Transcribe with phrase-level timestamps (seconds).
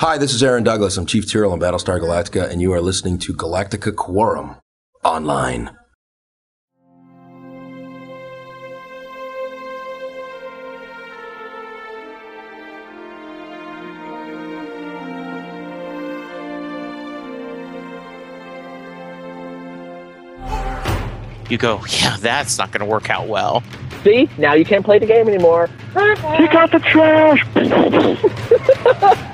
[0.00, 0.96] Hi, this is Aaron Douglas.
[0.96, 4.54] I'm Chief Tyrol on Battlestar Galactica, and you are listening to Galactica Quorum
[5.02, 5.76] online.
[21.50, 23.64] You go, yeah, that's not going to work out well.
[24.04, 25.68] See, now you can't play the game anymore.
[25.92, 27.44] Take out the trash.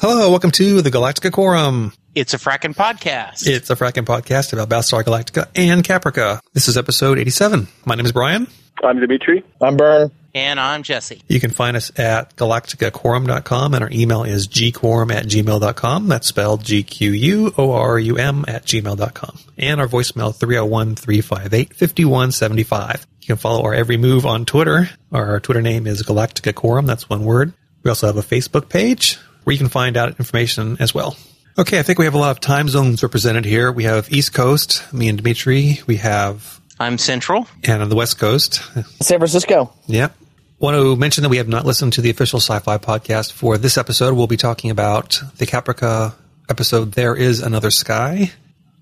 [0.00, 1.92] Hello, welcome to the Galactica Quorum.
[2.14, 3.46] It's a fracking podcast.
[3.46, 6.40] It's a fracking podcast about Battlestar Galactica and Caprica.
[6.52, 7.66] This is episode 87.
[7.84, 8.46] My name is Brian.
[8.82, 9.42] I'm Dimitri.
[9.60, 10.12] I'm Bern.
[10.34, 11.20] and I'm Jesse.
[11.26, 16.06] You can find us at galacticaquorum.com and our email is gquorum at gmail.com.
[16.08, 19.38] That's spelled G-Q-U-O-R-U-M at gmail.com.
[19.58, 23.06] And our voicemail 301-358-5175.
[23.20, 24.90] You can follow our every move on Twitter.
[25.12, 26.86] Our Twitter name is Galactica Quorum.
[26.86, 27.52] That's one word.
[27.82, 31.16] We also have a Facebook page where you can find out information as well.
[31.56, 33.72] Okay, I think we have a lot of time zones represented here.
[33.72, 35.80] We have East Coast, me and Dimitri.
[35.86, 37.48] We have, I'm Central.
[37.64, 38.56] and on the West Coast,
[39.00, 39.72] San Francisco.
[39.86, 40.14] Yep.
[40.58, 43.78] Want to mention that we have not listened to the official sci-fi podcast for this
[43.78, 44.12] episode.
[44.12, 46.12] We'll be talking about the Caprica
[46.50, 48.30] episode There Is Another Sky.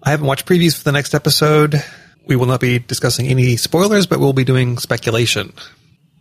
[0.03, 1.77] I haven't watched previews for the next episode.
[2.27, 5.53] We will not be discussing any spoilers, but we'll be doing speculation.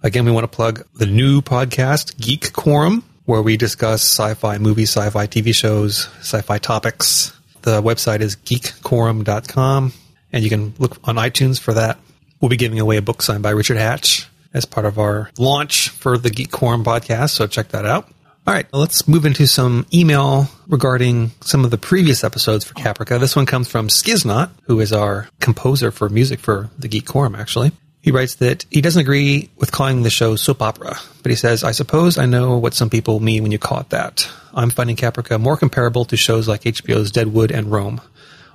[0.03, 4.89] Again, we want to plug the new podcast, Geek Quorum, where we discuss sci-fi movies,
[4.91, 7.33] sci-fi TV shows, sci-fi topics.
[7.63, 9.93] The website is geekquorum.com,
[10.31, 11.97] and you can look on iTunes for that.
[12.39, 15.89] We'll be giving away a book signed by Richard Hatch as part of our launch
[15.89, 18.07] for the Geek Quorum podcast, so check that out.
[18.47, 23.19] All right, let's move into some email regarding some of the previous episodes for Caprica.
[23.19, 27.33] This one comes from Skiznot, who is our composer for music for the Geek Quorum,
[27.33, 27.71] actually.
[28.05, 31.63] He writes that he doesn't agree with calling the show soap opera, but he says,
[31.63, 34.29] I suppose I know what some people mean when you call it that.
[34.53, 37.99] I'm finding Caprica more comparable to shows like HBO's Deadwood and Rome.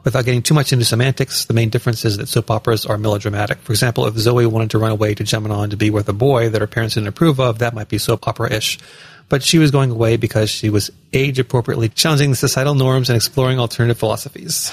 [0.04, 3.58] Without getting too much into semantics, the main difference is that soap operas are melodramatic.
[3.58, 6.48] For example, if Zoe wanted to run away to Gemini to be with a boy
[6.50, 8.78] that her parents didn't approve of, that might be soap opera-ish.
[9.28, 13.16] But she was going away because she was age appropriately challenging the societal norms and
[13.16, 14.70] exploring alternative philosophies.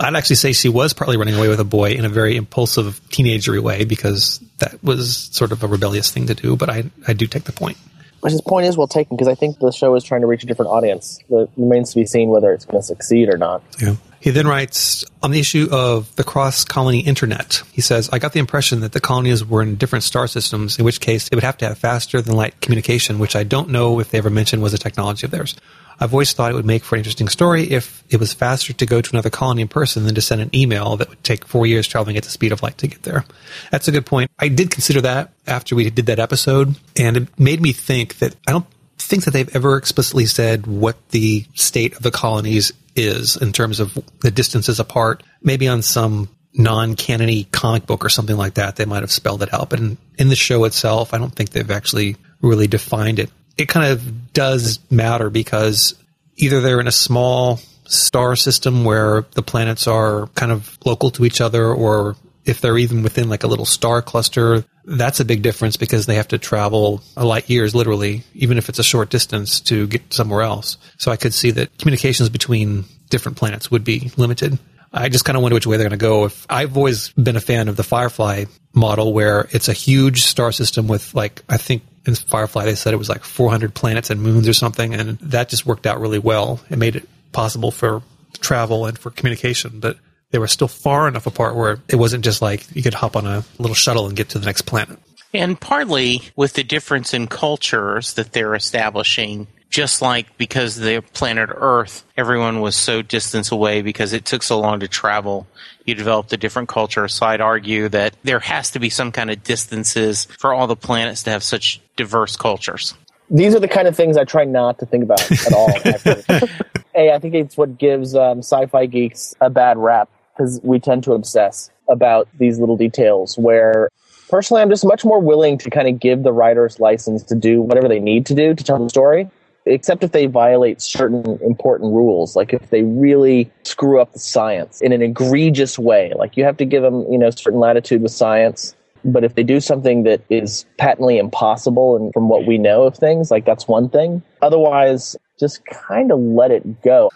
[0.00, 3.00] I'd actually say she was partly running away with a boy in a very impulsive
[3.10, 7.12] teenagery way because that was sort of a rebellious thing to do, but I, I
[7.12, 7.76] do take the point.
[8.20, 10.44] Which his point is well taken because I think the show is trying to reach
[10.44, 11.18] a different audience.
[11.28, 13.64] It remains to be seen whether it's going to succeed or not.
[13.80, 13.96] Yeah.
[14.20, 17.64] He then writes on the issue of the cross colony internet.
[17.72, 20.84] He says, I got the impression that the colonies were in different star systems, in
[20.84, 23.98] which case it would have to have faster than light communication, which I don't know
[23.98, 25.56] if they ever mentioned was a technology of theirs.
[26.02, 28.86] I've always thought it would make for an interesting story if it was faster to
[28.86, 31.64] go to another colony in person than to send an email that would take four
[31.64, 33.24] years traveling at the speed of light to get there.
[33.70, 34.28] That's a good point.
[34.36, 38.34] I did consider that after we did that episode, and it made me think that
[38.48, 38.66] I don't
[38.98, 43.78] think that they've ever explicitly said what the state of the colonies is in terms
[43.78, 45.22] of the distances apart.
[45.40, 49.54] Maybe on some non-canony comic book or something like that, they might have spelled it
[49.54, 49.70] out.
[49.70, 53.30] But in, in the show itself, I don't think they've actually really defined it.
[53.56, 55.94] It kind of does matter because
[56.36, 61.24] either they're in a small star system where the planets are kind of local to
[61.24, 65.42] each other, or if they're even within like a little star cluster, that's a big
[65.42, 69.10] difference because they have to travel a light years, literally, even if it's a short
[69.10, 70.76] distance to get somewhere else.
[70.98, 74.58] So I could see that communications between different planets would be limited.
[74.92, 76.24] I just kind of wonder which way they're going to go.
[76.24, 80.52] If I've always been a fan of the Firefly model, where it's a huge star
[80.52, 84.22] system with like I think in Firefly they said it was like 400 planets and
[84.22, 86.60] moons or something, and that just worked out really well.
[86.70, 88.02] It made it possible for
[88.40, 89.96] travel and for communication, but
[90.30, 93.26] they were still far enough apart where it wasn't just like you could hop on
[93.26, 94.98] a little shuttle and get to the next planet.
[95.34, 101.48] And partly with the difference in cultures that they're establishing, just like because the planet
[101.50, 105.46] Earth, everyone was so distance away because it took so long to travel,
[105.86, 107.08] you developed a different culture.
[107.08, 110.76] So I'd argue that there has to be some kind of distances for all the
[110.76, 112.94] planets to have such diverse cultures.
[113.30, 115.70] These are the kind of things I try not to think about at all.
[116.94, 121.02] hey, I think it's what gives um, sci-fi geeks a bad rap because we tend
[121.04, 123.38] to obsess about these little details.
[123.38, 123.88] Where
[124.28, 127.62] personally, I'm just much more willing to kind of give the writers license to do
[127.62, 129.30] whatever they need to do to tell the story,
[129.66, 132.36] except if they violate certain important rules.
[132.36, 136.56] Like if they really screw up the science in an egregious way, like you have
[136.58, 138.74] to give them, you know, certain latitude with science.
[139.04, 142.96] But if they do something that is patently impossible, and from what we know of
[142.96, 144.22] things, like that's one thing.
[144.40, 147.10] Otherwise, just kind of let it go.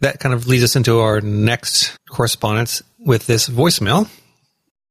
[0.00, 4.08] That kind of leads us into our next correspondence with this voicemail.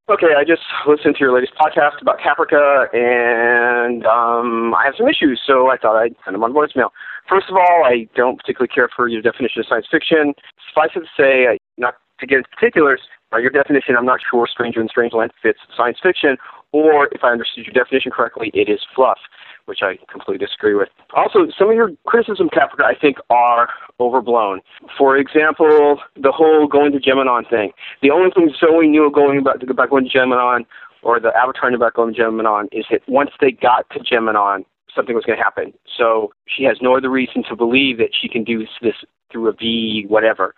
[0.09, 5.07] Okay, I just listened to your latest podcast about Caprica, and um, I have some
[5.07, 6.89] issues, so I thought I'd send them on voicemail.
[7.29, 10.33] First of all, I don't particularly care for your definition of science fiction.
[10.67, 13.01] Suffice it to say, I'm not to get into particulars,
[13.31, 16.37] by your definition, I'm not sure Stranger in Strangeland fits science fiction,
[16.71, 19.17] or if I understood your definition correctly, it is fluff,
[19.65, 20.89] which I completely disagree with.
[21.15, 23.69] Also, some of your criticism, Caprica, I think are
[23.99, 24.61] overblown.
[24.97, 27.71] For example, the whole going to Gemenon thing.
[28.01, 30.65] The only thing Zoe knew going about, about going to Gemenon,
[31.01, 34.65] or the Avatar knew about going to Gemenon, is that once they got to Gemenon,
[34.95, 35.73] something was going to happen.
[35.97, 38.95] So she has no other reason to believe that she can do this
[39.33, 40.55] through a V, whatever.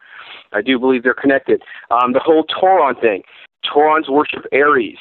[0.54, 1.64] I do believe they're connected.
[1.90, 3.24] Um, the whole Tauron thing.
[3.66, 5.00] Taurons worship Ares.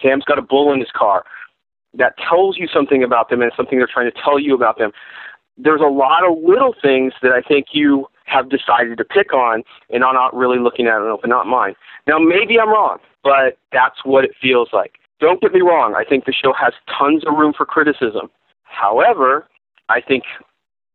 [0.00, 1.24] Sam's got a bull in his car.
[1.94, 4.92] That tells you something about them and something they're trying to tell you about them.
[5.56, 9.64] There's a lot of little things that I think you have decided to pick on
[9.90, 11.74] and are not really looking at an open not mind.
[12.06, 14.92] Now, maybe I'm wrong, but that's what it feels like.
[15.20, 15.94] Don't get me wrong.
[15.96, 18.30] I think the show has tons of room for criticism.
[18.62, 19.48] However,
[19.88, 20.24] I think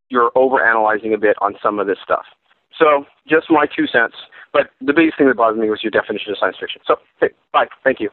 [0.10, 2.26] you're overanalyzing a bit on some of this stuff.
[2.78, 4.16] So, just my two cents.
[4.52, 6.82] But the biggest thing that bothered me was your definition of science fiction.
[6.86, 7.68] So, hey, bye.
[7.84, 8.10] Thank you.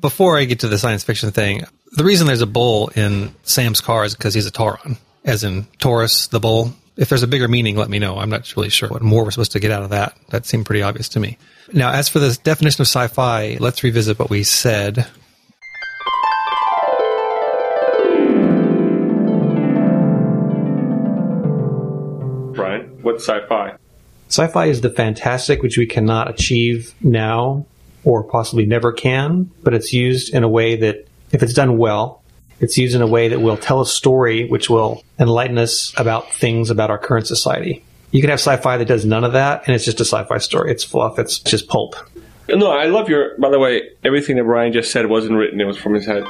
[0.00, 3.80] Before I get to the science fiction thing, the reason there's a bull in Sam's
[3.80, 6.74] car is because he's a Tauron, as in Taurus, the bull.
[6.96, 8.18] If there's a bigger meaning, let me know.
[8.18, 10.16] I'm not really sure what more we're supposed to get out of that.
[10.28, 11.38] That seemed pretty obvious to me.
[11.72, 15.06] Now, as for the definition of sci fi, let's revisit what we said.
[23.02, 23.76] What's sci fi?
[24.28, 27.66] Sci fi is the fantastic which we cannot achieve now
[28.04, 32.22] or possibly never can, but it's used in a way that, if it's done well,
[32.58, 36.32] it's used in a way that will tell a story which will enlighten us about
[36.32, 37.84] things about our current society.
[38.10, 40.70] You can have sci-fi that does none of that, and it's just a sci-fi story.
[40.70, 41.18] It's fluff.
[41.18, 41.96] It's just pulp.
[42.48, 43.38] No, I love your.
[43.38, 46.24] By the way, everything that Brian just said wasn't written; it was from his head.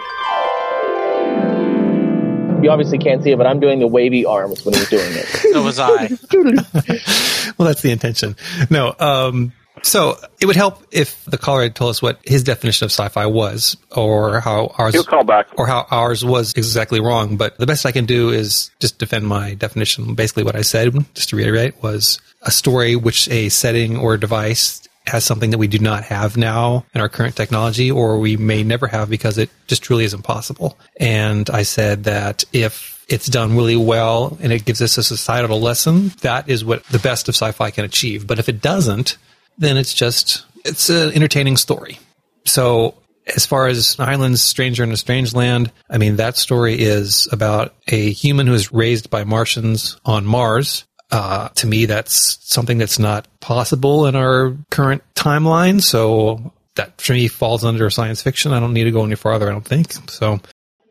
[2.62, 5.26] You obviously can't see it, but I'm doing the wavy arms when he's doing it.
[5.26, 6.08] So was I.
[7.58, 8.36] well, that's the intention.
[8.70, 12.84] No, um, so it would help if the caller had told us what his definition
[12.84, 15.48] of sci-fi was, or how ours He'll call back.
[15.56, 17.36] or how ours was exactly wrong.
[17.36, 20.14] But the best I can do is just defend my definition.
[20.14, 24.86] Basically, what I said, just to reiterate, was a story which a setting or device
[25.06, 28.62] has something that we do not have now in our current technology, or we may
[28.62, 30.78] never have because it just truly is impossible.
[30.98, 35.60] And I said that if it's done really well and it gives us a societal
[35.60, 38.26] lesson, that is what the best of sci-fi can achieve.
[38.26, 39.18] But if it doesn't,
[39.58, 41.98] then it's just it's an entertaining story.
[42.44, 42.94] So
[43.26, 47.74] as far as Heinlein's Stranger in a Strange Land, I mean that story is about
[47.88, 50.84] a human who is raised by Martians on Mars.
[51.12, 55.82] Uh, to me, that's something that's not possible in our current timeline.
[55.82, 58.52] So that for me falls under science fiction.
[58.52, 59.46] I don't need to go any farther.
[59.46, 60.40] I don't think so.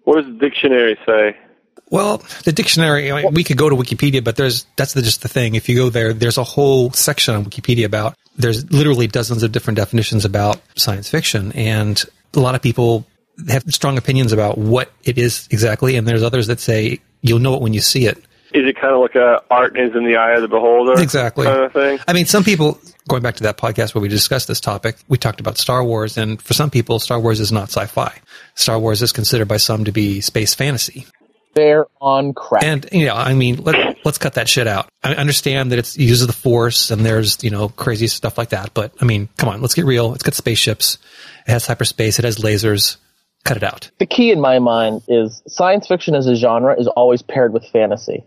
[0.03, 1.35] What does the dictionary say?
[1.89, 5.23] Well, the dictionary, I mean, we could go to Wikipedia, but there's, that's the, just
[5.23, 5.55] the thing.
[5.55, 9.51] If you go there, there's a whole section on Wikipedia about, there's literally dozens of
[9.51, 11.51] different definitions about science fiction.
[11.51, 12.01] And
[12.33, 13.05] a lot of people
[13.49, 15.97] have strong opinions about what it is exactly.
[15.97, 18.23] And there's others that say you'll know it when you see it.
[18.53, 21.01] Is it kind of like a art is in the eye of the beholder?
[21.01, 21.45] Exactly.
[21.45, 21.99] Kind of thing?
[22.07, 25.17] I mean, some people, going back to that podcast where we discussed this topic, we
[25.17, 28.13] talked about Star Wars, and for some people, Star Wars is not sci fi.
[28.55, 31.05] Star Wars is considered by some to be space fantasy.
[31.53, 32.63] They're on crack.
[32.63, 34.89] And you know, I mean, let, let's cut that shit out.
[35.03, 38.73] I understand that it's uses the force and there's you know crazy stuff like that,
[38.73, 40.13] but I mean, come on, let's get real.
[40.13, 40.97] It's got spaceships,
[41.45, 42.97] it has hyperspace, it has lasers.
[43.43, 43.89] Cut it out.
[43.97, 47.65] the key in my mind is science fiction as a genre is always paired with
[47.73, 48.23] fantasy.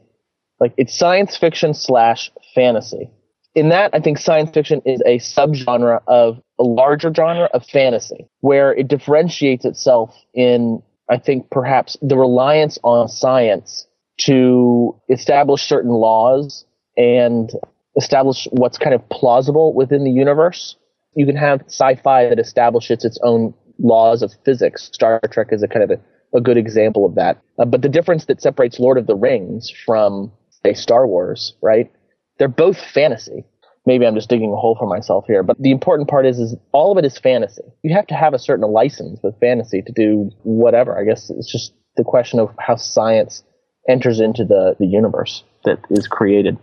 [0.64, 3.10] Like it's science fiction slash fantasy.
[3.54, 8.30] In that, I think science fiction is a subgenre of a larger genre of fantasy,
[8.40, 13.86] where it differentiates itself in, I think, perhaps the reliance on science
[14.22, 16.64] to establish certain laws
[16.96, 17.52] and
[17.98, 20.76] establish what's kind of plausible within the universe.
[21.14, 24.88] You can have sci-fi that establishes its own laws of physics.
[24.94, 27.42] Star Trek is a kind of a, a good example of that.
[27.58, 30.32] Uh, but the difference that separates Lord of the Rings from,
[30.64, 31.90] say, Star Wars, right?
[32.38, 33.44] They're both fantasy.
[33.86, 36.56] Maybe I'm just digging a hole for myself here, but the important part is, is
[36.72, 37.64] all of it is fantasy.
[37.82, 40.98] You have to have a certain license with fantasy to do whatever.
[40.98, 43.42] I guess it's just the question of how science
[43.86, 46.56] enters into the, the universe that is created.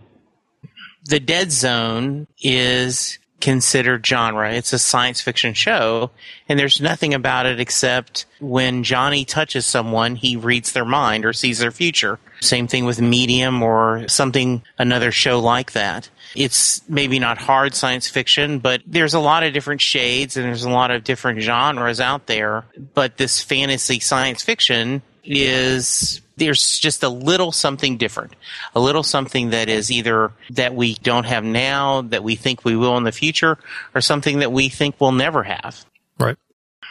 [1.04, 4.52] the Dead Zone is considered genre.
[4.52, 6.10] It's a science fiction show,
[6.48, 11.32] and there's nothing about it except when Johnny touches someone, he reads their mind or
[11.32, 12.18] sees their future.
[12.42, 16.10] Same thing with Medium or something, another show like that.
[16.34, 20.64] It's maybe not hard science fiction, but there's a lot of different shades and there's
[20.64, 22.64] a lot of different genres out there.
[22.94, 28.34] But this fantasy science fiction is there's just a little something different,
[28.74, 32.76] a little something that is either that we don't have now, that we think we
[32.76, 33.58] will in the future,
[33.94, 35.84] or something that we think we'll never have.
[36.18, 36.36] Right.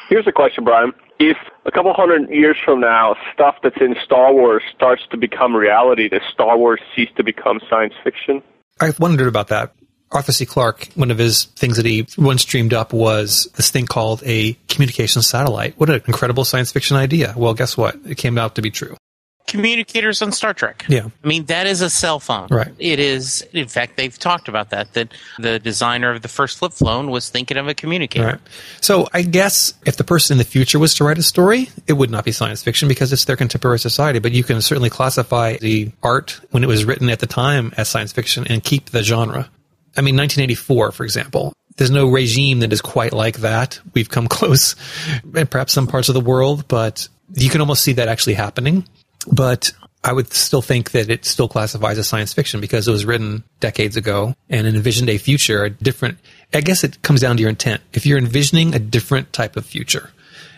[0.07, 0.93] Here's a question, Brian.
[1.23, 5.55] If a couple hundred years from now, stuff that's in Star Wars starts to become
[5.55, 8.41] reality, does Star Wars cease to become science fiction?
[8.79, 9.71] I wondered about that.
[10.11, 10.47] Arthur C.
[10.47, 14.53] Clarke, one of his things that he once dreamed up was this thing called a
[14.67, 15.79] communications satellite.
[15.79, 17.35] What an incredible science fiction idea.
[17.37, 17.99] Well, guess what?
[18.03, 18.97] It came out to be true.
[19.51, 20.85] Communicators on Star Trek.
[20.87, 21.09] Yeah.
[21.23, 22.47] I mean, that is a cell phone.
[22.49, 22.71] Right.
[22.79, 26.71] It is, in fact, they've talked about that, that the designer of the first flip
[26.71, 28.25] phone was thinking of a communicator.
[28.25, 28.39] Right.
[28.79, 31.93] So I guess if the person in the future was to write a story, it
[31.93, 34.19] would not be science fiction because it's their contemporary society.
[34.19, 37.89] But you can certainly classify the art when it was written at the time as
[37.89, 39.49] science fiction and keep the genre.
[39.97, 43.79] I mean, 1984, for example, there's no regime that is quite like that.
[43.93, 44.75] We've come close
[45.35, 48.85] in perhaps some parts of the world, but you can almost see that actually happening.
[49.29, 49.71] But
[50.03, 53.43] I would still think that it still classifies as science fiction because it was written
[53.59, 56.17] decades ago and envisioned a future, a different,
[56.53, 57.81] I guess it comes down to your intent.
[57.93, 60.09] If you're envisioning a different type of future,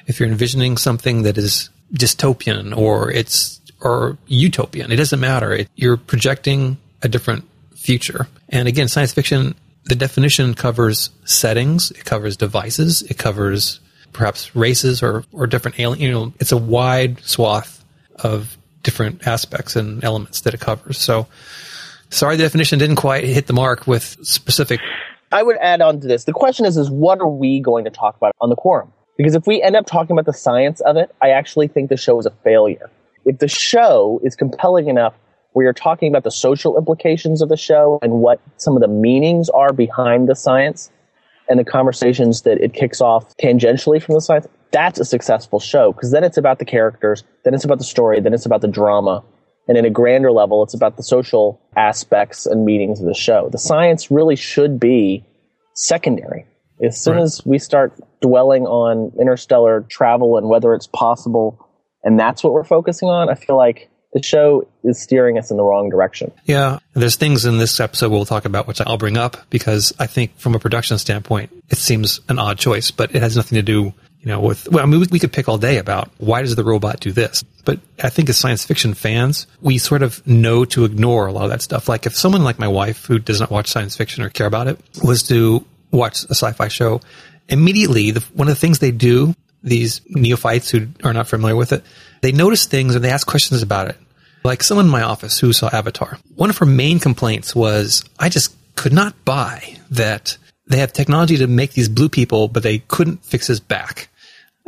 [0.08, 5.52] if you're envisioning something that is dystopian or it's, or utopian, it doesn't matter.
[5.52, 7.44] It, you're projecting a different
[7.76, 8.30] future.
[8.48, 9.56] And again, science fiction,
[9.86, 13.82] the definition covers settings, it covers devices, it covers
[14.14, 17.83] perhaps races or, or different alien, you know, it's a wide swath
[18.20, 20.98] of different aspects and elements that it covers.
[20.98, 21.28] So
[22.10, 24.80] sorry the definition didn't quite hit the mark with specific
[25.34, 26.26] I would add on to this.
[26.26, 28.94] The question is, is what are we going to talk about on the quorum?
[29.18, 31.98] Because if we end up talking about the science of it, I actually think the
[31.98, 32.92] show is a failure.
[33.26, 35.16] If the show is compelling enough
[35.54, 38.88] where you're talking about the social implications of the show and what some of the
[38.88, 40.92] meanings are behind the science
[41.50, 45.94] and the conversations that it kicks off tangentially from the science, that's a successful show
[45.94, 48.68] because then it's about the characters, then it's about the story, then it's about the
[48.68, 49.24] drama.
[49.70, 53.48] And in a grander level, it's about the social aspects and meanings of the show.
[53.50, 55.26] The science really should be
[55.76, 56.46] secondary.
[56.84, 57.24] As soon Right.
[57.24, 61.58] as we start dwelling on interstellar travel and whether it's possible,
[62.04, 65.58] and that's what we're focusing on, I feel like the show is steering us in
[65.58, 66.32] the wrong direction.
[66.46, 70.08] Yeah, there's things in this episode we'll talk about, which I'll bring up because I
[70.08, 73.64] think from a production standpoint, it seems an odd choice, but it has nothing to
[73.64, 76.56] do, you know, with, well, I mean, we- could pick all day about why does
[76.56, 77.44] the robot do this?
[77.66, 81.44] But I think as science fiction fans, we sort of know to ignore a lot
[81.44, 81.90] of that stuff.
[81.90, 84.68] Like if someone like my wife, who does not watch science fiction or care about
[84.68, 87.02] it, was to watch a sci-fi show,
[87.50, 91.74] immediately, the, one of the things they do, these neophytes who are not familiar with
[91.74, 91.84] it,
[92.22, 93.98] they notice things and they ask questions about it.
[94.46, 96.18] Like someone in my office who saw Avatar.
[96.36, 100.38] One of her main complaints was, I just could not buy that
[100.68, 104.10] they have technology to make these blue people, but they couldn't fix his back.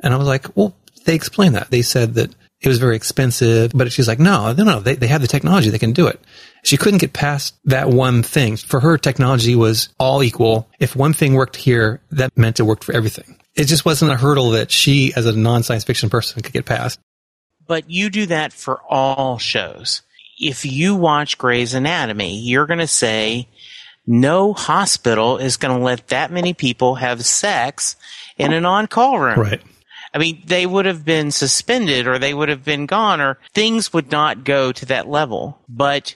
[0.04, 0.75] And I was like, well,
[1.06, 1.72] they explained that.
[1.72, 5.08] They said that it was very expensive, but she's like, no, no, no, they, they
[5.08, 5.70] have the technology.
[5.70, 6.20] They can do it.
[6.64, 8.58] She couldn't get past that one thing.
[8.58, 10.68] For her, technology was all equal.
[10.80, 13.38] If one thing worked here, that meant it worked for everything.
[13.56, 17.00] It just wasn't a hurdle that she, as a non-science fiction person, could get past.
[17.68, 20.02] But you do that for all shows.
[20.40, 23.48] If you watch Grey's Anatomy, you're going to say,
[24.08, 27.96] no hospital is going to let that many people have sex
[28.38, 29.40] in an on-call room.
[29.40, 29.62] Right.
[30.15, 33.91] I mean, they would have been suspended or they would have been gone or things
[33.91, 35.60] would not go to that level.
[35.67, 36.15] But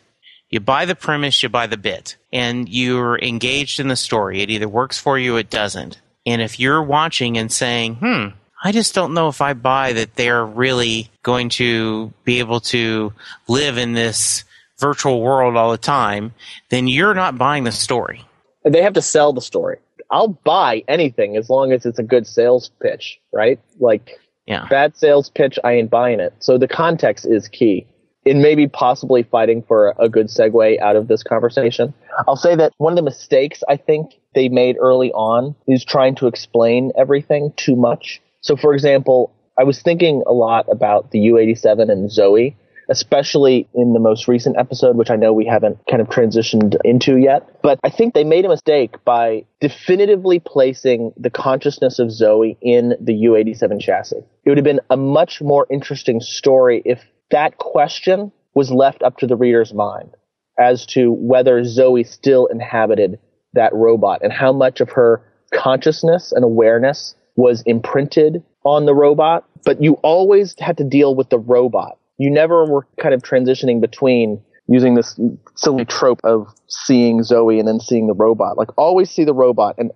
[0.49, 4.41] you buy the premise, you buy the bit, and you're engaged in the story.
[4.41, 5.99] It either works for you, it doesn't.
[6.25, 8.27] And if you're watching and saying, hmm,
[8.63, 13.11] I just don't know if I buy that they're really going to be able to
[13.49, 14.45] live in this
[14.77, 16.33] virtual world all the time,
[16.69, 18.25] then you're not buying the story.
[18.63, 19.79] They have to sell the story.
[20.11, 23.59] I'll buy anything as long as it's a good sales pitch, right?
[23.79, 24.65] Like Yeah.
[24.69, 26.33] bad sales pitch, I ain't buying it.
[26.39, 27.85] So the context is key.
[28.25, 31.93] In maybe possibly fighting for a good segue out of this conversation.
[32.27, 36.15] I'll say that one of the mistakes I think they made early on is trying
[36.15, 38.21] to explain everything too much.
[38.41, 42.55] So for example, I was thinking a lot about the U87 and Zoe,
[42.89, 47.17] especially in the most recent episode, which I know we haven't kind of transitioned into
[47.17, 47.61] yet.
[47.61, 52.95] But I think they made a mistake by definitively placing the consciousness of Zoe in
[52.99, 54.23] the U87 chassis.
[54.43, 59.17] It would have been a much more interesting story if that question was left up
[59.17, 60.15] to the reader's mind
[60.59, 63.19] as to whether Zoe still inhabited
[63.53, 65.21] that robot and how much of her
[65.53, 69.45] consciousness and awareness was imprinted on the robot.
[69.63, 71.98] But you always had to deal with the robot.
[72.19, 75.19] You never were kind of transitioning between using this
[75.55, 78.55] silly trope of seeing Zoe and then seeing the robot.
[78.57, 79.89] Like always see the robot and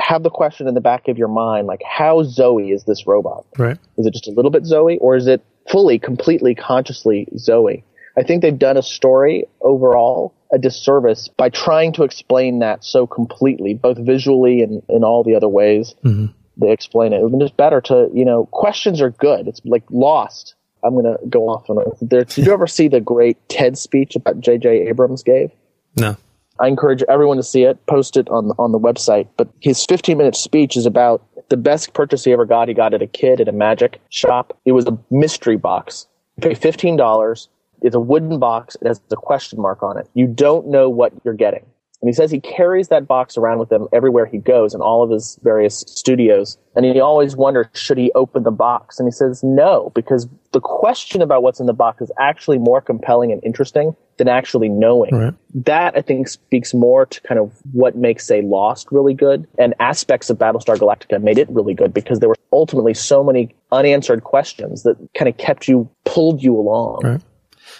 [0.00, 3.44] have the question in the back of your mind, like, how Zoe is this robot?
[3.58, 3.78] Right.
[3.96, 7.84] Is it just a little bit Zoe, or is it fully, completely, consciously Zoe?
[8.16, 13.06] I think they've done a story overall a disservice by trying to explain that so
[13.06, 16.26] completely, both visually and in all the other ways Mm-hmm.
[16.56, 17.16] they explain it.
[17.16, 19.46] It would be just better to, you know, questions are good.
[19.46, 20.54] It's like Lost.
[20.84, 21.88] I'm going to go off on it.
[22.00, 24.88] There, did you ever see the great TED speech that J.J.
[24.88, 25.50] Abrams gave?
[25.96, 26.16] No.
[26.60, 27.84] I encourage everyone to see it.
[27.86, 29.28] Post it on on the website.
[29.36, 32.68] But his 15 minute speech is about the best purchase he ever got.
[32.68, 34.58] He got it a kid at a magic shop.
[34.64, 36.06] It was a mystery box.
[36.36, 37.48] You pay fifteen dollars.
[37.80, 38.76] It's a wooden box.
[38.80, 40.08] It has a question mark on it.
[40.14, 41.64] You don't know what you're getting.
[42.00, 45.02] And he says he carries that box around with him everywhere he goes in all
[45.02, 46.56] of his various studios.
[46.76, 49.00] And he always wonders, should he open the box?
[49.00, 52.80] And he says no, because the question about what's in the box is actually more
[52.80, 55.12] compelling and interesting than actually knowing.
[55.12, 55.34] Right.
[55.54, 59.74] That I think speaks more to kind of what makes say Lost really good and
[59.80, 64.22] aspects of Battlestar Galactica made it really good because there were ultimately so many unanswered
[64.22, 67.20] questions that kind of kept you pulled you along Right.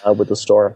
[0.05, 0.73] uh, with the story.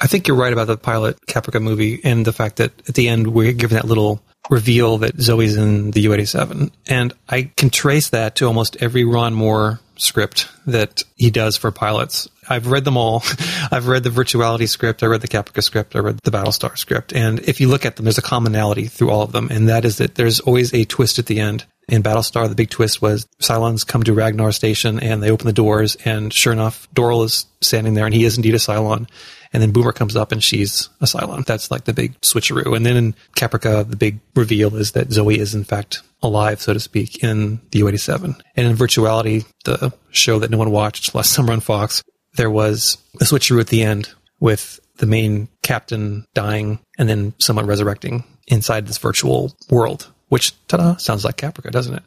[0.00, 3.08] I think you're right about the pilot Caprica movie and the fact that at the
[3.08, 6.70] end we're given that little reveal that Zoe's in the U-87.
[6.88, 11.70] And I can trace that to almost every Ron Moore script that he does for
[11.70, 12.28] pilots.
[12.48, 13.22] I've read them all.
[13.70, 15.02] I've read the Virtuality script.
[15.02, 15.94] I read the Caprica script.
[15.94, 17.12] I read the Battlestar script.
[17.12, 19.48] And if you look at them, there's a commonality through all of them.
[19.50, 21.64] And that is that there's always a twist at the end.
[21.88, 25.52] In Battlestar, the big twist was Cylons come to Ragnar Station and they open the
[25.52, 29.08] doors and sure enough, Doral is standing there and he is indeed a Cylon.
[29.52, 31.44] And then Boomer comes up and she's a Cylon.
[31.44, 32.76] That's like the big switcheroo.
[32.76, 36.72] And then in Caprica, the big reveal is that Zoe is in fact alive, so
[36.72, 38.40] to speak, in the U-87.
[38.56, 42.02] And in Virtuality, the show that no one watched last summer on Fox,
[42.34, 47.66] there was a switcheroo at the end with the main captain dying and then someone
[47.66, 52.02] resurrecting inside this virtual world, which, ta-da, sounds like Caprica, doesn't it?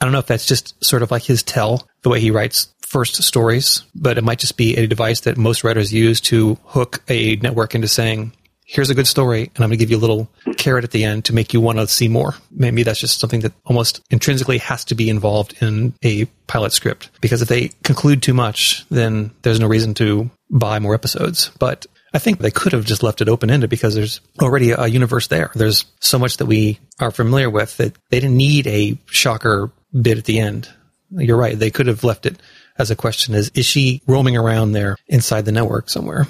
[0.00, 2.74] I don't know if that's just sort of like his tell, the way he writes
[2.96, 7.02] first stories, but it might just be a device that most writers use to hook
[7.08, 8.32] a network into saying,
[8.64, 11.04] here's a good story, and I'm going to give you a little carrot at the
[11.04, 12.36] end to make you want to see more.
[12.50, 17.10] Maybe that's just something that almost intrinsically has to be involved in a pilot script.
[17.20, 21.50] Because if they conclude too much, then there's no reason to buy more episodes.
[21.58, 24.86] But I think they could have just left it open ended because there's already a
[24.86, 25.50] universe there.
[25.54, 30.16] There's so much that we are familiar with that they didn't need a shocker bit
[30.16, 30.70] at the end.
[31.10, 31.58] You're right.
[31.58, 32.40] They could have left it
[32.78, 36.26] as a question is, is she roaming around there inside the network somewhere?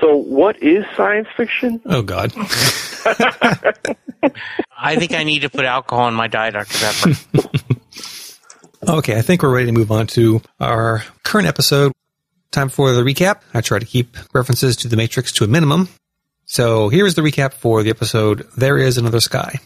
[0.00, 1.80] So, what is science fiction?
[1.86, 2.32] Oh God.
[4.76, 6.78] I think I need to put alcohol in my diet, Dr.
[6.78, 7.12] Pepper.
[8.86, 11.92] Okay, I think we're ready to move on to our current episode.
[12.50, 13.40] Time for the recap.
[13.54, 15.88] I try to keep references to the Matrix to a minimum.
[16.44, 19.58] So here's the recap for the episode There Is Another Sky.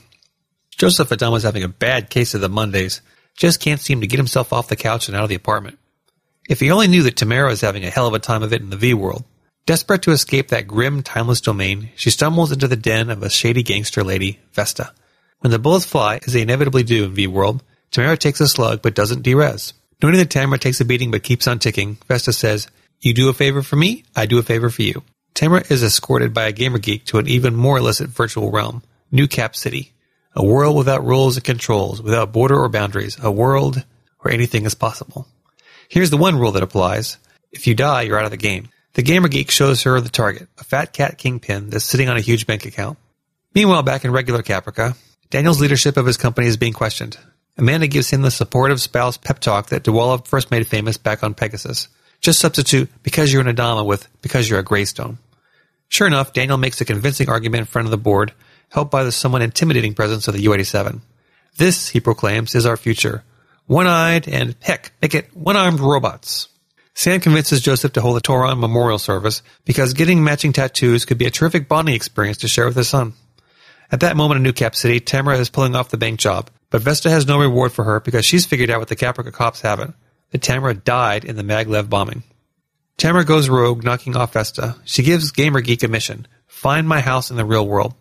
[0.70, 3.02] Joseph Adama's having a bad case of the Mondays.
[3.38, 5.78] Just can't seem to get himself off the couch and out of the apartment.
[6.48, 8.60] If he only knew that Tamara is having a hell of a time of it
[8.60, 9.24] in the V world.
[9.64, 13.62] Desperate to escape that grim, timeless domain, she stumbles into the den of a shady
[13.62, 14.92] gangster lady, Vesta.
[15.38, 18.82] When the bullets fly, as they inevitably do in V world, Tamara takes a slug
[18.82, 19.72] but doesn't derez.
[20.02, 22.66] Noting that Tamara takes a beating but keeps on ticking, Vesta says,
[23.00, 25.04] You do a favor for me, I do a favor for you.
[25.34, 29.28] Tamara is escorted by a gamer geek to an even more illicit virtual realm, New
[29.28, 29.92] Cap City.
[30.38, 33.84] A world without rules and controls, without border or boundaries, a world
[34.20, 35.26] where anything is possible.
[35.88, 37.18] Here's the one rule that applies.
[37.50, 38.68] If you die, you're out of the game.
[38.92, 42.20] The gamer geek shows her the target, a fat cat kingpin that's sitting on a
[42.20, 42.98] huge bank account.
[43.52, 44.96] Meanwhile, back in regular Caprica,
[45.28, 47.18] Daniel's leadership of his company is being questioned.
[47.56, 51.34] Amanda gives him the supportive spouse pep talk that Dualla first made famous back on
[51.34, 51.88] Pegasus.
[52.20, 55.18] Just substitute because you're an Adama with because you're a Graystone.
[55.88, 58.32] Sure enough, Daniel makes a convincing argument in front of the board,
[58.70, 61.00] helped by the somewhat intimidating presence of the U-87.
[61.56, 63.24] This, he proclaims, is our future.
[63.66, 66.48] One-eyed and, heck, make it one-armed robots.
[66.94, 71.26] Sam convinces Joseph to hold a Tauron memorial service because getting matching tattoos could be
[71.26, 73.12] a terrific bonding experience to share with his son.
[73.90, 76.82] At that moment in New Cap City, Tamara is pulling off the bank job, but
[76.82, 79.94] Vesta has no reward for her because she's figured out what the Caprica cops haven't.
[80.30, 82.22] That Tamara died in the Maglev bombing.
[82.98, 84.76] Tamara goes rogue, knocking off Vesta.
[84.84, 86.26] She gives Gamer Geek a mission.
[86.48, 87.94] Find my house in the real world.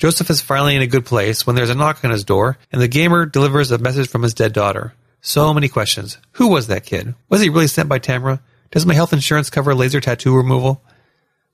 [0.00, 2.80] Joseph is finally in a good place when there's a knock on his door, and
[2.80, 4.94] the gamer delivers a message from his dead daughter.
[5.20, 6.16] So many questions.
[6.32, 7.14] Who was that kid?
[7.28, 8.40] Was he really sent by Tamara?
[8.70, 10.82] Does my health insurance cover laser tattoo removal?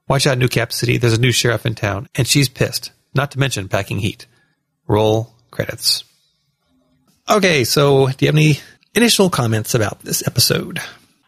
[0.07, 0.97] Watch out, New Cap City.
[0.97, 2.93] There's a new sheriff in town, and she's pissed.
[3.15, 4.27] Not to mention packing heat.
[4.87, 6.05] Roll credits.
[7.29, 8.61] Okay, so do you have any
[8.95, 10.79] initial comments about this episode?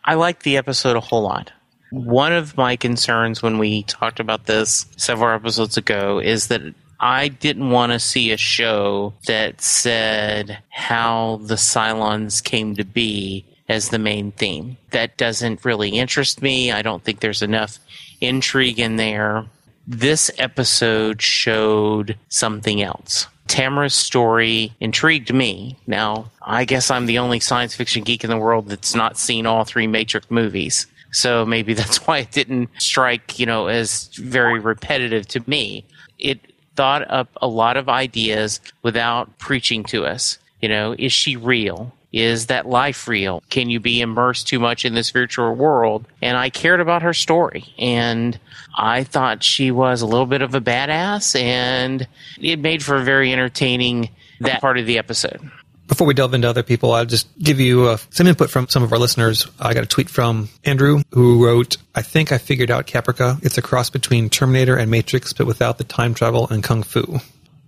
[0.05, 1.51] I like the episode a whole lot.
[1.91, 6.63] One of my concerns when we talked about this several episodes ago is that
[7.01, 13.45] I didn't want to see a show that said how the Cylons came to be
[13.69, 14.77] as the main theme.
[14.91, 16.73] That doesn't really interest me.
[16.73, 17.79] I don't think there's enough
[18.21, 19.45] intrigue in there.
[19.87, 23.27] This episode showed something else.
[23.47, 25.79] Tamara's story intrigued me.
[25.87, 29.47] Now, I guess I'm the only science fiction geek in the world that's not seen
[29.47, 30.87] all three Matrix movies.
[31.13, 35.85] So maybe that's why it didn't strike, you know, as very repetitive to me.
[36.19, 40.39] It thought up a lot of ideas without preaching to us.
[40.61, 41.93] You know, is she real?
[42.13, 43.43] Is that life real?
[43.51, 46.07] Can you be immersed too much in this virtual world?
[46.23, 47.65] And I cared about her story.
[47.81, 48.39] And
[48.77, 51.39] I thought she was a little bit of a badass.
[51.39, 52.07] And
[52.41, 55.51] it made for a very entertaining that part of the episode.
[55.89, 58.83] Before we delve into other people, I'll just give you uh, some input from some
[58.83, 59.47] of our listeners.
[59.59, 63.43] I got a tweet from Andrew who wrote, I think I figured out Caprica.
[63.43, 67.21] It's a cross between Terminator and Matrix, but without the time travel and kung fu.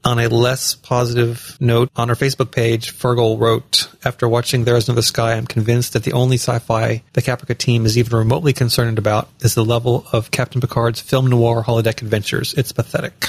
[0.04, 4.88] On a less positive note, on our Facebook page, Fergal wrote, After watching There Is
[4.88, 8.52] No Sky, I'm convinced that the only sci fi the Caprica team is even remotely
[8.52, 12.54] concerned about is the level of Captain Picard's film noir holodeck adventures.
[12.54, 13.28] It's pathetic.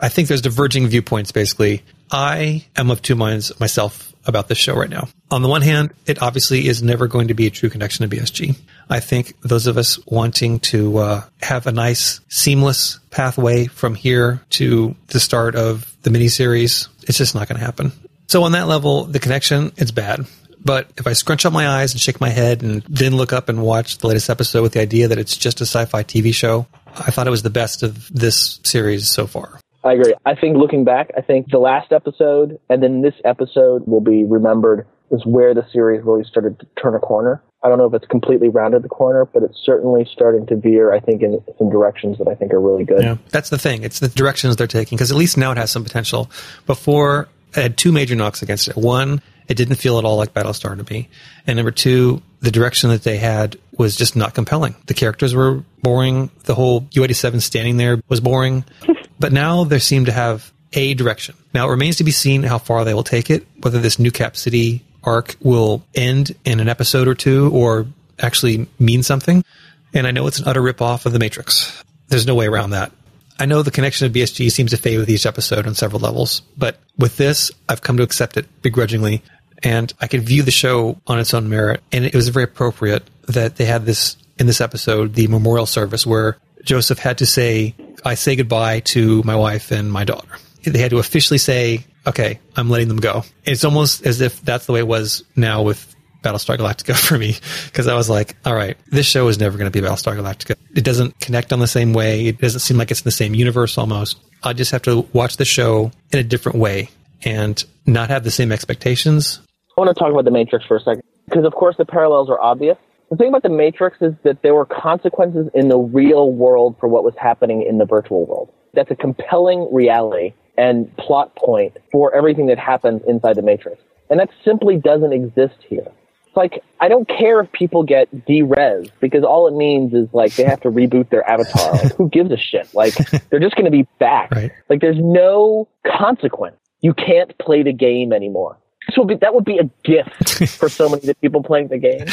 [0.00, 1.82] I think there's diverging viewpoints, basically.
[2.10, 5.08] I am of two minds myself about this show right now.
[5.30, 8.16] On the one hand, it obviously is never going to be a true connection to
[8.16, 8.56] BSG.
[8.88, 14.40] I think those of us wanting to uh, have a nice, seamless pathway from here
[14.50, 17.92] to the start of the miniseries, it's just not going to happen.
[18.26, 20.26] So on that level, the connection, it's bad.
[20.62, 23.48] But if I scrunch up my eyes and shake my head and then look up
[23.48, 26.66] and watch the latest episode with the idea that it's just a sci-fi TV show,
[26.86, 29.58] I thought it was the best of this series so far.
[29.82, 30.14] I agree.
[30.26, 34.24] I think looking back, I think the last episode and then this episode will be
[34.24, 37.42] remembered as where the series really started to turn a corner.
[37.62, 40.92] I don't know if it's completely rounded the corner, but it's certainly starting to veer,
[40.92, 43.02] I think, in some directions that I think are really good.
[43.02, 43.82] Yeah, that's the thing.
[43.82, 46.30] It's the directions they're taking because at least now it has some potential.
[46.66, 48.76] Before, it had two major knocks against it.
[48.76, 51.08] One, it didn't feel at all like Battlestar to me.
[51.46, 54.74] And number two, the direction that they had was just not compelling.
[54.86, 56.30] The characters were boring.
[56.44, 58.64] The whole U-87 standing there was boring.
[59.20, 61.36] But now they seem to have a direction.
[61.54, 64.10] Now it remains to be seen how far they will take it, whether this New
[64.10, 67.86] Cap City arc will end in an episode or two or
[68.18, 69.44] actually mean something.
[69.92, 71.82] And I know it's an utter ripoff of The Matrix.
[72.08, 72.92] There's no way around that.
[73.38, 76.42] I know the connection of BSG seems to fade with each episode on several levels,
[76.58, 79.22] but with this, I've come to accept it begrudgingly.
[79.62, 81.82] And I can view the show on its own merit.
[81.92, 86.06] And it was very appropriate that they had this in this episode, the memorial service
[86.06, 90.28] where Joseph had to say, I say goodbye to my wife and my daughter.
[90.64, 93.24] They had to officially say, okay, I'm letting them go.
[93.44, 97.36] It's almost as if that's the way it was now with Battlestar Galactica for me,
[97.66, 100.56] because I was like, all right, this show is never going to be Battlestar Galactica.
[100.74, 102.26] It doesn't connect on the same way.
[102.26, 104.18] It doesn't seem like it's in the same universe almost.
[104.42, 106.90] I just have to watch the show in a different way
[107.24, 109.40] and not have the same expectations.
[109.76, 112.28] I want to talk about the Matrix for a second, because of course the parallels
[112.28, 112.76] are obvious.
[113.10, 116.88] The thing about the Matrix is that there were consequences in the real world for
[116.88, 118.52] what was happening in the virtual world.
[118.72, 123.82] That's a compelling reality and plot point for everything that happens inside the Matrix.
[124.10, 125.88] And that simply doesn't exist here.
[126.26, 130.36] It's like, I don't care if people get derez because all it means is like
[130.36, 131.72] they have to reboot their avatar.
[131.72, 132.72] Like, who gives a shit?
[132.72, 132.94] Like,
[133.30, 134.30] they're just going to be back.
[134.30, 134.52] Right.
[134.68, 136.56] Like, there's no consequence.
[136.80, 138.56] You can't play the game anymore.
[138.86, 141.68] This would be, that would be a gift for so many of the people playing
[141.68, 142.06] the game.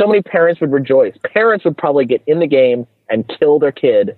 [0.00, 1.14] So many parents would rejoice.
[1.34, 4.16] Parents would probably get in the game and kill their kid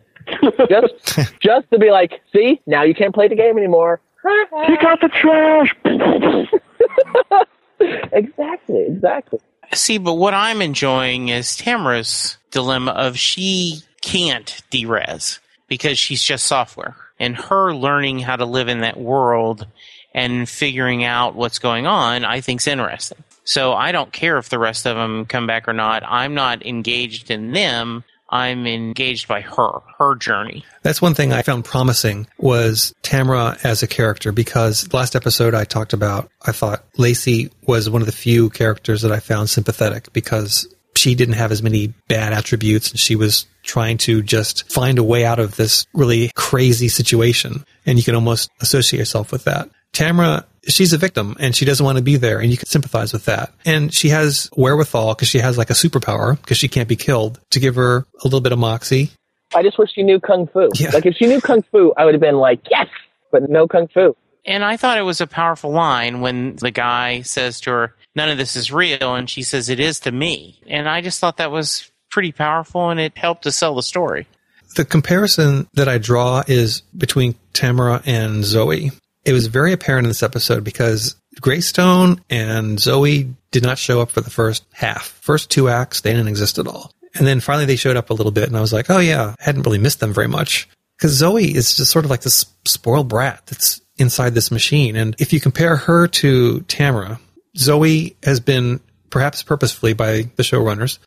[0.68, 4.00] just, just to be like, see, now you can't play the game anymore.
[4.22, 5.74] Take out the trash.
[8.12, 9.40] exactly, exactly.
[9.74, 16.46] See, but what I'm enjoying is Tamara's dilemma of she can't derez because she's just
[16.46, 16.94] software.
[17.18, 19.66] And her learning how to live in that world
[20.14, 23.24] and figuring out what's going on, I think's interesting.
[23.44, 26.02] So I don't care if the rest of them come back or not.
[26.06, 28.04] I'm not engaged in them.
[28.32, 30.64] I'm engaged by her, her journey.
[30.82, 35.64] That's one thing I found promising was Tamara as a character because last episode I
[35.64, 40.10] talked about, I thought Lacey was one of the few characters that I found sympathetic
[40.14, 44.98] because she didn't have as many bad attributes and she was trying to just find
[44.98, 47.64] a way out of this really crazy situation.
[47.84, 49.68] And you can almost associate yourself with that.
[49.92, 53.12] Tamara, she's a victim and she doesn't want to be there and you can sympathize
[53.12, 53.52] with that.
[53.64, 57.40] And she has wherewithal because she has like a superpower because she can't be killed
[57.50, 59.10] to give her a little bit of moxie.
[59.54, 60.68] I just wish she knew Kung Fu.
[60.74, 60.90] Yeah.
[60.90, 62.88] Like, if she knew Kung Fu, I would have been like, yes!
[63.30, 64.16] But no Kung Fu.
[64.44, 68.28] And I thought it was a powerful line when the guy says to her, none
[68.28, 69.14] of this is real.
[69.14, 70.60] And she says, it is to me.
[70.66, 74.26] And I just thought that was pretty powerful and it helped to sell the story.
[74.74, 78.90] The comparison that I draw is between Tamara and Zoe.
[79.24, 84.10] It was very apparent in this episode because Graystone and Zoe did not show up
[84.10, 85.06] for the first half.
[85.22, 86.90] First two acts, they didn't exist at all.
[87.14, 89.34] And then finally they showed up a little bit and I was like, oh yeah,
[89.38, 90.68] I hadn't really missed them very much.
[90.96, 94.96] Because Zoe is just sort of like this spoiled brat that's inside this machine.
[94.96, 97.20] And if you compare her to Tamara,
[97.56, 98.80] Zoe has been,
[99.10, 100.98] perhaps purposefully by the showrunners,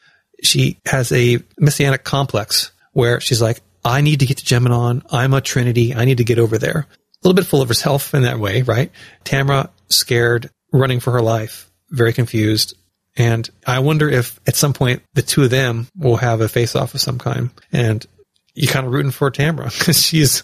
[0.43, 5.04] she has a messianic complex where she's like, I need to get to Gemenon.
[5.12, 5.93] I'm a Trinity.
[5.95, 6.88] I need to get over there.
[7.25, 8.91] Little bit full of herself in that way, right?
[9.23, 12.77] Tamara, scared, running for her life, very confused.
[13.17, 16.75] And I wonder if at some point the two of them will have a face
[16.75, 17.49] off of some kind.
[17.71, 18.05] And
[18.56, 20.41] you kind of rooting for Tamara because she's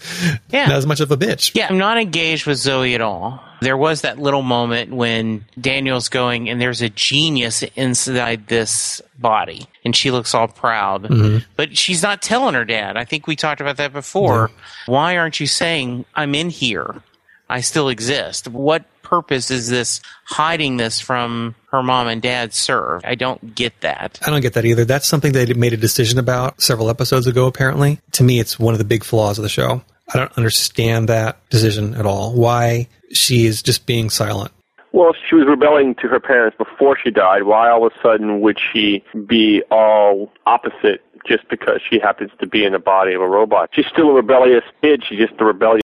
[0.49, 0.67] Yeah.
[0.67, 1.51] not as much of a bitch.
[1.55, 3.41] Yeah, I'm not engaged with Zoe at all.
[3.61, 9.65] There was that little moment when Daniel's going, and there's a genius inside this body,
[9.85, 11.03] and she looks all proud.
[11.03, 11.37] Mm-hmm.
[11.55, 12.97] But she's not telling her dad.
[12.97, 14.49] I think we talked about that before.
[14.87, 17.03] Why aren't you saying, I'm in here?
[17.49, 18.47] I still exist.
[18.47, 23.01] What purpose is this hiding this from her mom and dad serve?
[23.03, 24.17] I don't get that.
[24.25, 24.85] I don't get that either.
[24.85, 27.99] That's something they made a decision about several episodes ago, apparently.
[28.13, 29.83] To me, it's one of the big flaws of the show.
[30.13, 32.33] I don't understand that decision at all.
[32.33, 34.53] Why she is just being silent.
[34.93, 37.43] Well, she was rebelling to her parents before she died.
[37.43, 42.47] Why all of a sudden would she be all opposite just because she happens to
[42.47, 43.69] be in the body of a robot?
[43.73, 45.03] She's still a rebellious kid.
[45.07, 45.80] She's just a rebellious.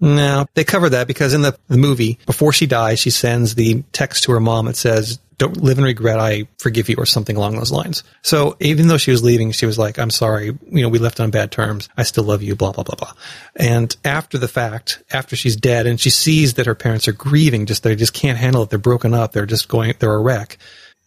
[0.00, 3.82] No, they cover that because in the, the movie, before she dies, she sends the
[3.92, 7.36] text to her mom that says, don't live in regret, I forgive you, or something
[7.36, 8.02] along those lines.
[8.22, 11.20] So even though she was leaving, she was like, I'm sorry, you know, we left
[11.20, 11.88] on bad terms.
[11.96, 13.12] I still love you, blah, blah, blah, blah.
[13.54, 17.66] And after the fact, after she's dead and she sees that her parents are grieving,
[17.66, 18.70] just, they just can't handle it.
[18.70, 19.32] They're broken up.
[19.32, 20.58] They're just going, they're a wreck.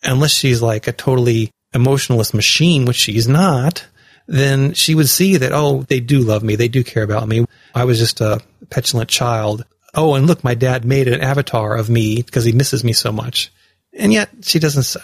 [0.04, 3.86] Unless she's like a totally emotionless machine, which she's not,
[4.27, 6.56] then she would see that, oh, they do love me.
[6.56, 7.45] They do care about me.
[7.74, 9.66] I was just a petulant child.
[9.94, 13.12] Oh, and look, my dad made an avatar of me because he misses me so
[13.12, 13.52] much.
[13.94, 14.96] And yet she doesn't,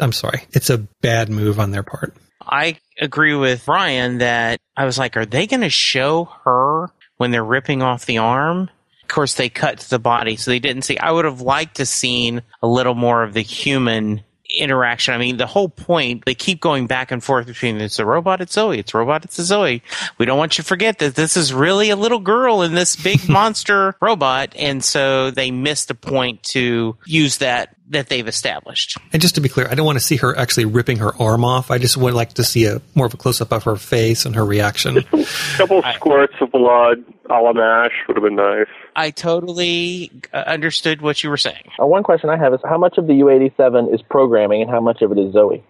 [0.00, 0.42] I'm sorry.
[0.52, 2.14] It's a bad move on their part.
[2.42, 7.30] I agree with Brian that I was like, are they going to show her when
[7.30, 8.70] they're ripping off the arm?
[9.02, 10.98] Of course, they cut to the body, so they didn't see.
[10.98, 14.22] I would have liked to seen a little more of the human
[14.60, 15.14] interaction.
[15.14, 18.40] I mean, the whole point, they keep going back and forth between it's a robot,
[18.40, 19.82] it's Zoe, it's a robot, it's a Zoe.
[20.18, 22.96] We don't want you to forget that this is really a little girl in this
[22.96, 24.54] big monster robot.
[24.56, 28.96] And so they missed a point to use that that they've established.
[29.12, 31.44] And just to be clear, I don't want to see her actually ripping her arm
[31.44, 31.70] off.
[31.70, 34.24] I just would like to see a more of a close up of her face
[34.24, 34.98] and her reaction.
[34.98, 35.26] A
[35.56, 38.66] couple squirts of blood a la MASH would have been nice.
[38.96, 41.70] I totally uh, understood what you were saying.
[41.80, 44.80] Uh, one question I have is how much of the U87 is programming and how
[44.80, 45.64] much of it is Zoe?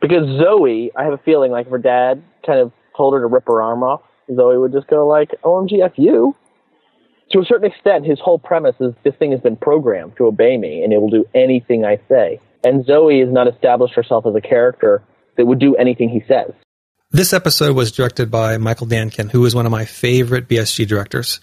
[0.00, 3.26] Because Zoe, I have a feeling like if her dad kind of told her to
[3.26, 4.02] rip her arm off,
[4.34, 6.34] Zoe would just go like, OMG, F you.
[7.32, 10.58] To a certain extent, his whole premise is this thing has been programmed to obey
[10.58, 12.40] me and it will do anything I say.
[12.62, 15.02] And Zoe has not established herself as a character
[15.36, 16.52] that would do anything he says.
[17.10, 21.40] This episode was directed by Michael Nankin, who is one of my favorite BSG directors.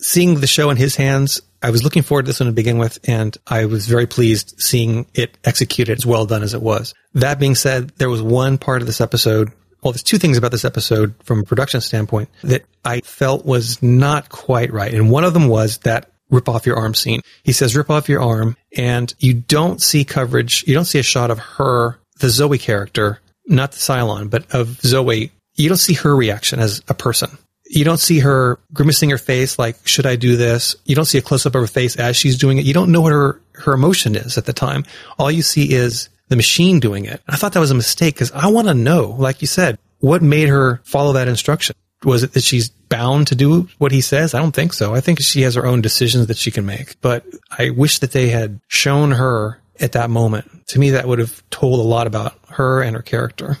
[0.00, 2.78] Seeing the show in his hands, I was looking forward to this one to begin
[2.78, 6.94] with, and I was very pleased seeing it executed as well done as it was.
[7.14, 10.50] That being said, there was one part of this episode, well, there's two things about
[10.50, 14.92] this episode from a production standpoint that I felt was not quite right.
[14.92, 17.20] And one of them was that rip off your arm scene.
[17.42, 21.04] He says, rip off your arm, and you don't see coverage, you don't see a
[21.04, 25.32] shot of her, the Zoe character, not the Cylon, but of Zoe.
[25.56, 27.36] You don't see her reaction as a person.
[27.66, 30.76] You don't see her grimacing her face like, should I do this?
[30.84, 32.64] You don't see a close up of her face as she's doing it.
[32.64, 34.84] You don't know what her, her emotion is at the time.
[35.18, 37.20] All you see is the machine doing it.
[37.28, 40.22] I thought that was a mistake because I want to know, like you said, what
[40.22, 41.76] made her follow that instruction?
[42.04, 44.32] Was it that she's bound to do what he says?
[44.32, 44.94] I don't think so.
[44.94, 46.98] I think she has her own decisions that she can make.
[47.02, 50.68] But I wish that they had shown her at that moment.
[50.68, 53.58] To me, that would have told a lot about her and her character.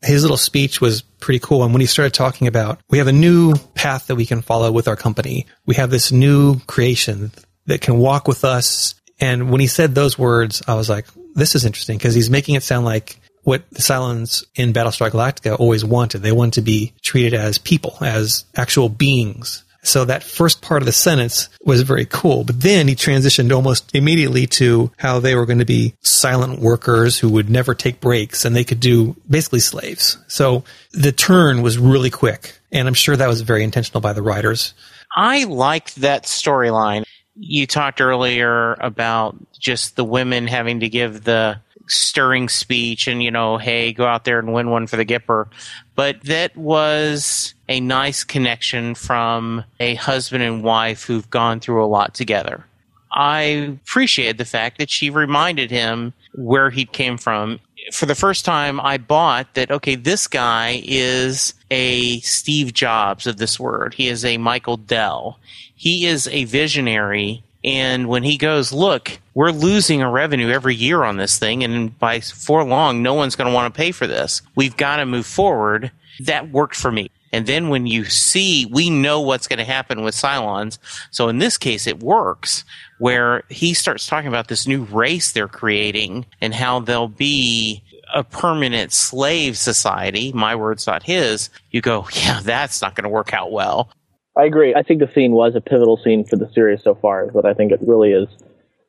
[0.00, 1.64] His little speech was pretty cool.
[1.64, 4.70] And when he started talking about, we have a new path that we can follow
[4.70, 5.46] with our company.
[5.66, 7.32] We have this new creation
[7.66, 8.94] that can walk with us.
[9.18, 11.06] And when he said those words, I was like,
[11.36, 15.58] this is interesting because he's making it sound like what the Cylons in Battlestar Galactica
[15.58, 16.18] always wanted.
[16.18, 19.62] They wanted to be treated as people, as actual beings.
[19.86, 22.42] So that first part of the sentence was very cool.
[22.42, 27.20] But then he transitioned almost immediately to how they were going to be silent workers
[27.20, 30.18] who would never take breaks and they could do basically slaves.
[30.26, 32.58] So the turn was really quick.
[32.72, 34.74] And I'm sure that was very intentional by the writers.
[35.14, 37.04] I liked that storyline.
[37.38, 43.30] You talked earlier about just the women having to give the stirring speech and, you
[43.30, 45.46] know, hey, go out there and win one for the Gipper.
[45.94, 51.86] but that was a nice connection from a husband and wife who've gone through a
[51.86, 52.64] lot together.
[53.12, 53.40] I
[53.84, 57.60] appreciated the fact that she reminded him where he came from.
[57.92, 63.36] For the first time, I bought that, okay, this guy is a Steve Jobs of
[63.36, 63.94] this word.
[63.94, 65.38] He is a Michael Dell.
[65.74, 67.44] He is a visionary.
[67.62, 71.96] And when he goes, look, we're losing a revenue every year on this thing, and
[71.98, 74.42] by for long, no one's going to want to pay for this.
[74.54, 75.90] We've got to move forward.
[76.20, 77.10] That worked for me.
[77.32, 80.78] And then when you see, we know what's going to happen with Cylons.
[81.10, 82.64] So in this case, it works
[82.98, 87.82] where he starts talking about this new race they're creating and how they'll be
[88.14, 90.32] a permanent slave society.
[90.32, 91.50] My words, not his.
[91.70, 93.90] You go, yeah, that's not going to work out well.
[94.36, 94.74] I agree.
[94.74, 97.54] I think the scene was a pivotal scene for the series so far, but I
[97.54, 98.28] think it really is.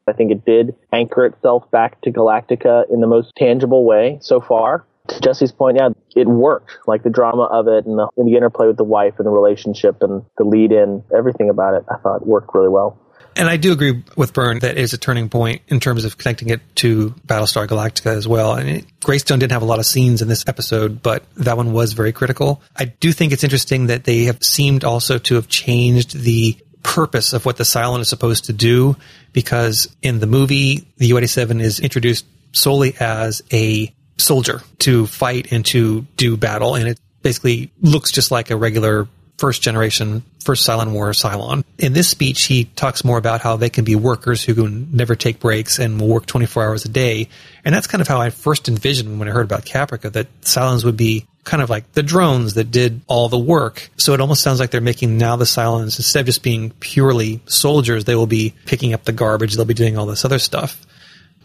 [0.07, 4.41] I think it did anchor itself back to Galactica in the most tangible way so
[4.41, 4.85] far.
[5.09, 6.77] To Jesse's point, yeah, it worked.
[6.85, 9.31] Like the drama of it and the, and the interplay with the wife and the
[9.31, 12.99] relationship and the lead in, everything about it, I thought worked really well.
[13.37, 16.49] And I do agree with Byrne that is a turning point in terms of connecting
[16.49, 18.55] it to Battlestar Galactica as well.
[18.55, 21.71] And mean, Graystone didn't have a lot of scenes in this episode, but that one
[21.71, 22.61] was very critical.
[22.75, 27.33] I do think it's interesting that they have seemed also to have changed the purpose
[27.33, 28.95] of what the Cylon is supposed to do
[29.33, 35.63] because in the movie, the U-87 is introduced solely as a soldier to fight and
[35.67, 36.75] to do battle.
[36.75, 41.63] And it basically looks just like a regular first generation, first Cylon War Cylon.
[41.77, 45.15] In this speech, he talks more about how they can be workers who can never
[45.15, 47.29] take breaks and will work 24 hours a day.
[47.63, 50.83] And that's kind of how I first envisioned when I heard about Caprica, that Cylons
[50.83, 53.89] would be kind of like the drones that did all the work.
[53.97, 57.41] So it almost sounds like they're making now the Cylons, instead of just being purely
[57.45, 60.85] soldiers, they will be picking up the garbage, they'll be doing all this other stuff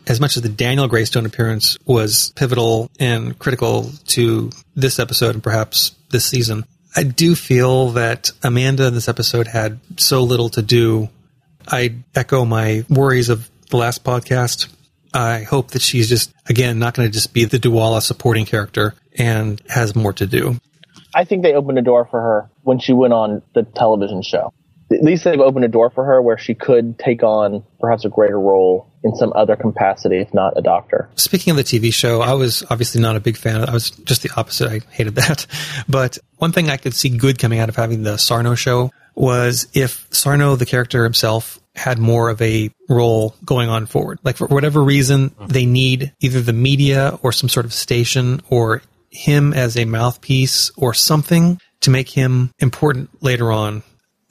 [0.06, 5.42] as much as the Daniel Graystone appearance was pivotal and critical to this episode and
[5.42, 10.62] perhaps this season, I do feel that Amanda in this episode had so little to
[10.62, 11.08] do.
[11.66, 14.68] I echo my worries of the last podcast.
[15.14, 18.94] I hope that she's just, again, not going to just be the Dualla supporting character
[19.16, 20.58] and has more to do.
[21.14, 24.52] I think they opened a door for her when she went on the television show
[24.92, 28.08] at least they've opened a door for her where she could take on perhaps a
[28.08, 31.08] greater role in some other capacity, if not a doctor.
[31.16, 33.68] Speaking of the TV show, I was obviously not a big fan.
[33.68, 34.68] I was just the opposite.
[34.68, 35.46] I hated that.
[35.88, 39.68] But one thing I could see good coming out of having the Sarno show was
[39.74, 44.18] if Sarno, the character himself, had more of a role going on forward.
[44.22, 48.82] Like for whatever reason, they need either the media or some sort of station or
[49.10, 53.82] him as a mouthpiece or something to make him important later on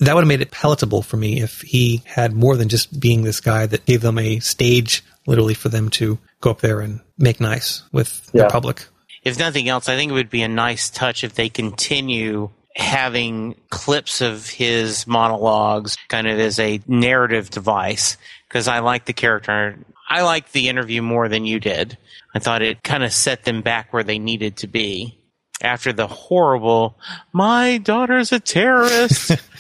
[0.02, 3.24] that would have made it palatable for me if he had more than just being
[3.24, 7.00] this guy that gave them a stage literally for them to go up there and
[7.20, 8.44] make nice with yeah.
[8.44, 8.88] the public.
[9.24, 13.56] If nothing else, I think it would be a nice touch if they continue having
[13.70, 19.78] clips of his monologues kind of as a narrative device because I like the character.
[20.10, 21.98] I liked the interview more than you did.
[22.34, 25.22] I thought it kind of set them back where they needed to be
[25.64, 26.98] after the horrible,
[27.34, 29.32] my daughter's a terrorist.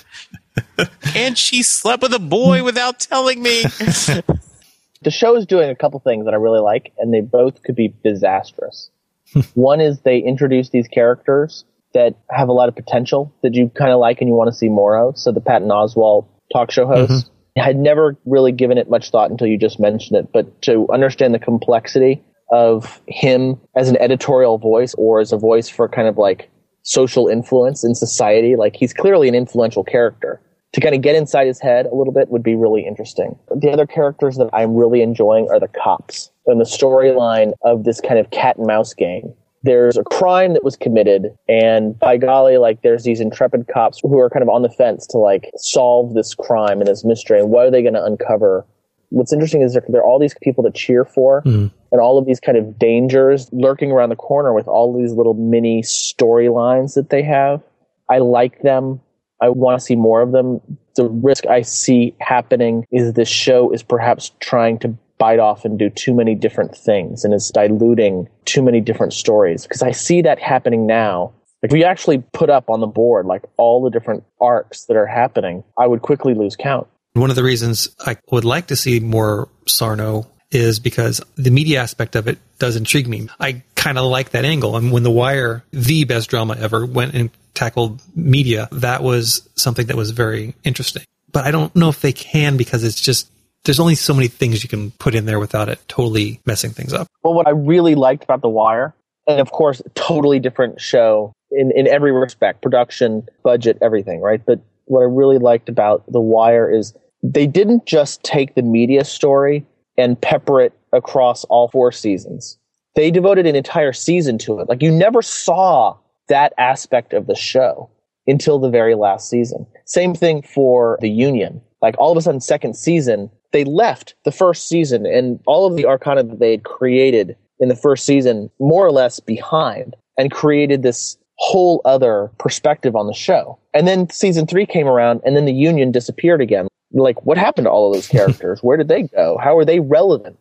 [1.15, 3.63] and she slept with a boy without telling me.
[5.01, 7.75] the show is doing a couple things that I really like, and they both could
[7.75, 8.89] be disastrous.
[9.53, 13.91] One is they introduce these characters that have a lot of potential that you kind
[13.91, 15.17] of like and you want to see more of.
[15.17, 17.11] So the Patton Oswalt talk show host.
[17.11, 17.59] Mm-hmm.
[17.59, 20.87] I had never really given it much thought until you just mentioned it, but to
[20.91, 26.07] understand the complexity of him as an editorial voice or as a voice for kind
[26.07, 26.49] of like
[26.83, 28.55] social influence in society.
[28.55, 30.41] Like he's clearly an influential character.
[30.73, 33.37] To kind of get inside his head a little bit would be really interesting.
[33.53, 37.99] The other characters that I'm really enjoying are the cops and the storyline of this
[37.99, 39.33] kind of cat and mouse game.
[39.63, 44.17] There's a crime that was committed and by golly, like there's these intrepid cops who
[44.17, 47.49] are kind of on the fence to like solve this crime and this mystery and
[47.49, 48.65] what are they going to uncover
[49.11, 51.71] what's interesting is there, there, are all these people to cheer for mm.
[51.91, 55.33] and all of these kind of dangers lurking around the corner with all these little
[55.33, 57.61] mini storylines that they have.
[58.09, 59.01] I like them.
[59.41, 60.61] I want to see more of them.
[60.95, 65.77] The risk I see happening is this show is perhaps trying to bite off and
[65.77, 70.21] do too many different things and is diluting too many different stories because I see
[70.23, 71.33] that happening now.
[71.61, 75.05] If we actually put up on the board like all the different arcs that are
[75.05, 76.87] happening, I would quickly lose count.
[77.13, 81.81] One of the reasons I would like to see more Sarno is because the media
[81.81, 83.27] aspect of it does intrigue me.
[83.39, 84.75] I kind of like that angle.
[84.75, 89.87] And when The Wire, the best drama ever, went and tackled media, that was something
[89.87, 91.03] that was very interesting.
[91.31, 93.31] But I don't know if they can because it's just
[93.63, 96.93] there's only so many things you can put in there without it totally messing things
[96.93, 97.07] up.
[97.23, 98.93] Well, what I really liked about The Wire,
[99.27, 104.43] and of course, totally different show in, in every respect production, budget, everything, right?
[104.43, 106.93] But what I really liked about The Wire is
[107.23, 109.65] they didn't just take the media story
[109.97, 112.57] and pepper it across all four seasons.
[112.95, 114.67] They devoted an entire season to it.
[114.67, 115.95] Like you never saw
[116.27, 117.89] that aspect of the show
[118.27, 119.65] until the very last season.
[119.85, 121.61] Same thing for the Union.
[121.81, 125.75] Like all of a sudden, second season, they left the first season and all of
[125.75, 130.31] the arcana that they had created in the first season more or less behind and
[130.31, 133.57] created this whole other perspective on the show.
[133.73, 136.67] And then season three came around and then the Union disappeared again.
[136.93, 138.61] Like, what happened to all of those characters?
[138.61, 139.37] Where did they go?
[139.41, 140.37] How are they relevant?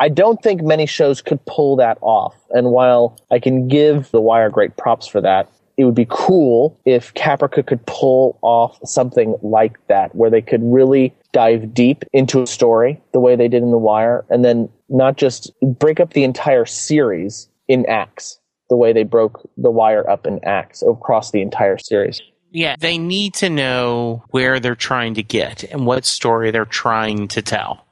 [0.00, 2.34] I don't think many shows could pull that off.
[2.50, 6.78] And while I can give The Wire great props for that, it would be cool
[6.84, 12.42] if Caprica could pull off something like that, where they could really dive deep into
[12.42, 16.12] a story the way they did in The Wire, and then not just break up
[16.12, 18.38] the entire series in acts,
[18.70, 22.22] the way they broke The Wire up in acts across the entire series.
[22.54, 27.26] Yeah, they need to know where they're trying to get and what story they're trying
[27.28, 27.84] to tell.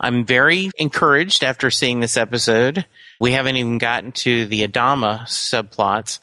[0.00, 2.84] I'm very encouraged after seeing this episode.
[3.20, 6.18] We haven't even gotten to the Adama subplots,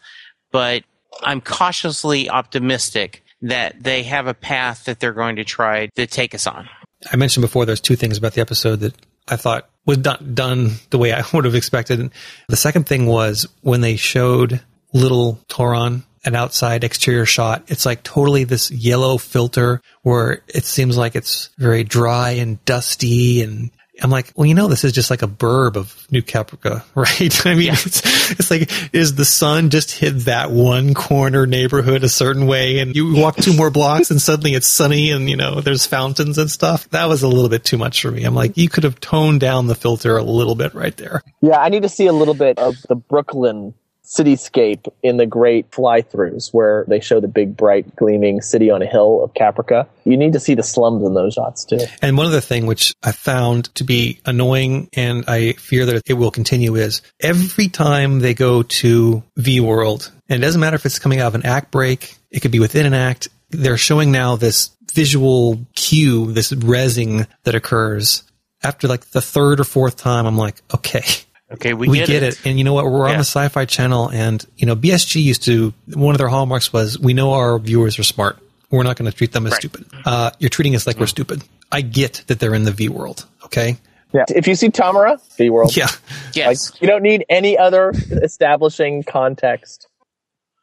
[0.52, 0.84] but
[1.24, 6.36] I'm cautiously optimistic that they have a path that they're going to try to take
[6.36, 6.68] us on.
[7.14, 8.94] I mentioned before there's two things about the episode that
[9.30, 12.12] I thought was done, done the way I would have expected.
[12.50, 17.64] The second thing was when they showed little Tauron an outside exterior shot.
[17.68, 23.42] It's like totally this yellow filter where it seems like it's very dry and dusty
[23.42, 23.72] and
[24.02, 27.46] I'm like, well, you know, this is just like a burb of New Caprica, right?
[27.46, 27.74] I mean, yeah.
[27.74, 32.80] it's, it's like, is the sun just hit that one corner neighborhood a certain way
[32.80, 36.38] and you walk two more blocks and suddenly it's sunny and, you know, there's fountains
[36.38, 36.90] and stuff?
[36.90, 38.24] That was a little bit too much for me.
[38.24, 41.22] I'm like, you could have toned down the filter a little bit right there.
[41.42, 43.74] Yeah, I need to see a little bit of the Brooklyn
[44.06, 48.86] cityscape in the great fly-throughs where they show the big bright gleaming city on a
[48.86, 49.88] hill of Caprica.
[50.04, 51.80] You need to see the slums in those shots too.
[52.02, 56.14] And one other thing which I found to be annoying and I fear that it
[56.14, 60.86] will continue is every time they go to V World, and it doesn't matter if
[60.86, 64.12] it's coming out of an act break, it could be within an act, they're showing
[64.12, 68.24] now this visual cue, this resing that occurs
[68.64, 70.26] after like the third or fourth time.
[70.26, 71.04] I'm like, okay,
[71.56, 72.34] Okay, we, we get, get it.
[72.34, 72.46] it.
[72.46, 72.86] And you know what?
[72.86, 73.14] We're yeah.
[73.14, 76.72] on the Sci Fi Channel, and you know BSG used to one of their hallmarks
[76.72, 78.38] was we know our viewers are smart.
[78.72, 79.62] We're not going to treat them as right.
[79.62, 79.86] stupid.
[80.06, 81.44] Uh, you're treating us like we're stupid.
[81.72, 83.26] I get that they're in the V world.
[83.46, 83.78] Okay.
[84.14, 84.26] Yeah.
[84.30, 85.76] If you see Tamara, V world.
[85.76, 85.88] Yeah.
[86.34, 86.72] Yes.
[86.72, 89.88] Like, you don't need any other establishing context.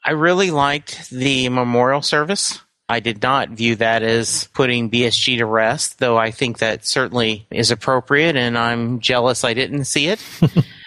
[0.05, 2.61] I really liked the memorial service.
[2.89, 7.47] I did not view that as putting BSG to rest, though I think that certainly
[7.51, 10.23] is appropriate, and I'm jealous I didn't see it.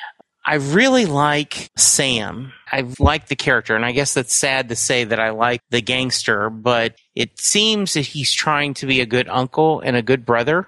[0.45, 2.53] I really like Sam.
[2.71, 5.81] I like the character, and I guess that's sad to say that I like the
[5.81, 10.25] gangster, but it seems that he's trying to be a good uncle and a good
[10.25, 10.67] brother.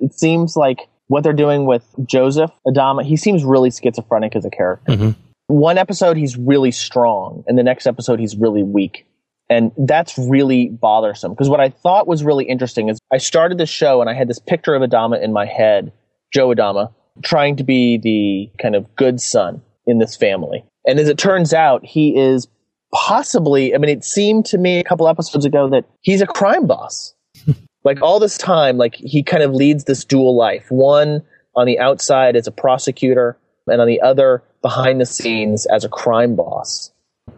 [0.00, 4.50] It seems like what they're doing with Joseph Adama, he seems really schizophrenic as a
[4.50, 4.92] character.
[4.92, 5.20] Mm-hmm.
[5.48, 9.06] One episode he's really strong, and the next episode he's really weak.
[9.50, 13.66] And that's really bothersome because what I thought was really interesting is I started the
[13.66, 15.92] show and I had this picture of Adama in my head,
[16.32, 20.64] Joe Adama, trying to be the kind of good son in this family.
[20.86, 22.48] And as it turns out, he is
[22.92, 26.66] possibly, I mean, it seemed to me a couple episodes ago that he's a crime
[26.66, 27.14] boss.
[27.84, 30.66] like all this time, like he kind of leads this dual life.
[30.70, 31.22] One
[31.56, 35.88] on the outside as a prosecutor and on the other behind the scenes as a
[35.88, 36.92] crime boss.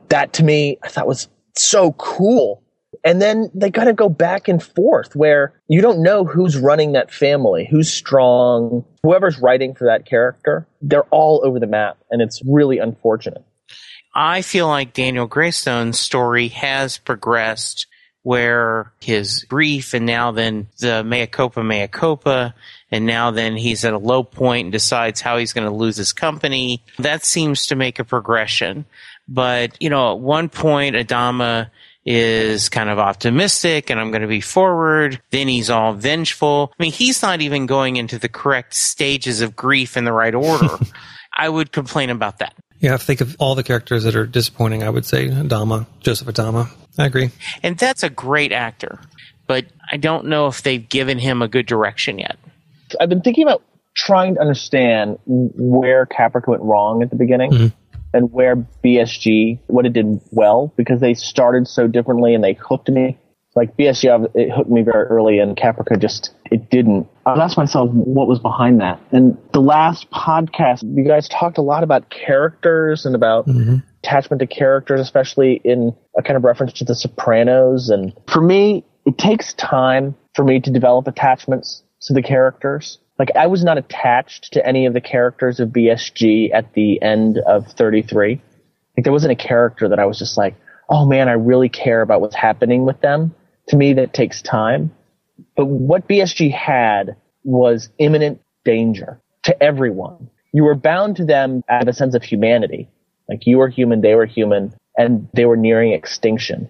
[0.09, 2.62] That to me, I thought was so cool.
[3.05, 6.93] And then they got to go back and forth where you don't know who's running
[6.93, 10.69] that family, who's strong, whoever's writing for that character.
[10.81, 13.45] They're all over the map, and it's really unfortunate.
[14.15, 17.87] I feel like Daniel Graystone's story has progressed
[18.25, 22.55] where his grief and now then the mea culpa, mea culpa,
[22.91, 25.97] and now then he's at a low point and decides how he's going to lose
[25.97, 26.85] his company.
[26.99, 28.85] That seems to make a progression.
[29.27, 31.71] But, you know, at one point, Adama
[32.05, 35.21] is kind of optimistic and I'm going to be forward.
[35.31, 36.73] Then he's all vengeful.
[36.79, 40.35] I mean, he's not even going into the correct stages of grief in the right
[40.35, 40.79] order.
[41.37, 42.55] I would complain about that.
[42.81, 44.83] Yeah, think of all the characters that are disappointing.
[44.83, 46.69] I would say Adama, Joseph Adama.
[46.99, 47.31] I agree.
[47.63, 48.99] And that's a great actor,
[49.47, 52.37] but I don't know if they've given him a good direction yet.
[53.01, 53.63] I've been thinking about
[53.95, 57.53] trying to understand where Caprica went wrong at the beginning.
[57.53, 57.79] Mm-hmm
[58.13, 62.89] and where BSG, what it did well, because they started so differently and they hooked
[62.89, 63.19] me.
[63.55, 67.07] Like BSG, it hooked me very early and Caprica just, it didn't.
[67.27, 68.99] I asked myself what was behind that.
[69.11, 73.77] And the last podcast, you guys talked a lot about characters and about mm-hmm.
[74.03, 77.91] attachment to characters, especially in a kind of reference to The Sopranos.
[77.91, 82.99] And for me, it takes time for me to develop attachments to the characters.
[83.19, 87.39] Like I was not attached to any of the characters of BSG at the end
[87.39, 88.41] of 33.
[88.97, 90.57] Like there wasn't a character that I was just like,
[90.89, 93.35] oh man, I really care about what's happening with them.
[93.69, 94.93] To me, that takes time.
[95.57, 100.31] But what BSG had was imminent danger to everyone.
[100.53, 102.91] You were bound to them out of a sense of humanity.
[103.29, 106.69] Like you were human, they were human, and they were nearing extinction.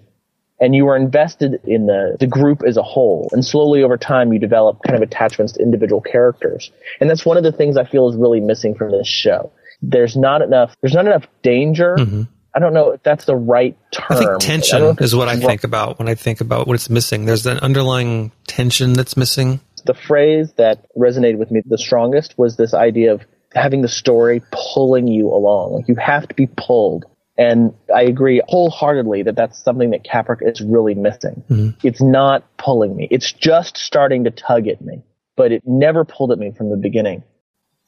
[0.62, 3.28] And you are invested in the, the group as a whole.
[3.32, 6.70] And slowly over time, you develop kind of attachments to individual characters.
[7.00, 9.50] And that's one of the things I feel is really missing from this show.
[9.82, 11.96] There's not enough, there's not enough danger.
[11.98, 12.22] Mm-hmm.
[12.54, 14.06] I don't know if that's the right term.
[14.10, 16.88] I think I tension if is what I think about when I think about what's
[16.88, 17.24] missing.
[17.24, 19.60] There's an underlying tension that's missing.
[19.84, 23.22] the phrase that resonated with me the strongest was this idea of
[23.54, 25.74] having the story pulling you along.
[25.74, 27.04] Like you have to be pulled.
[27.38, 31.42] And I agree wholeheartedly that that's something that Caprica is really missing.
[31.48, 31.86] Mm-hmm.
[31.86, 33.08] It's not pulling me.
[33.10, 35.02] It's just starting to tug at me,
[35.36, 37.22] but it never pulled at me from the beginning.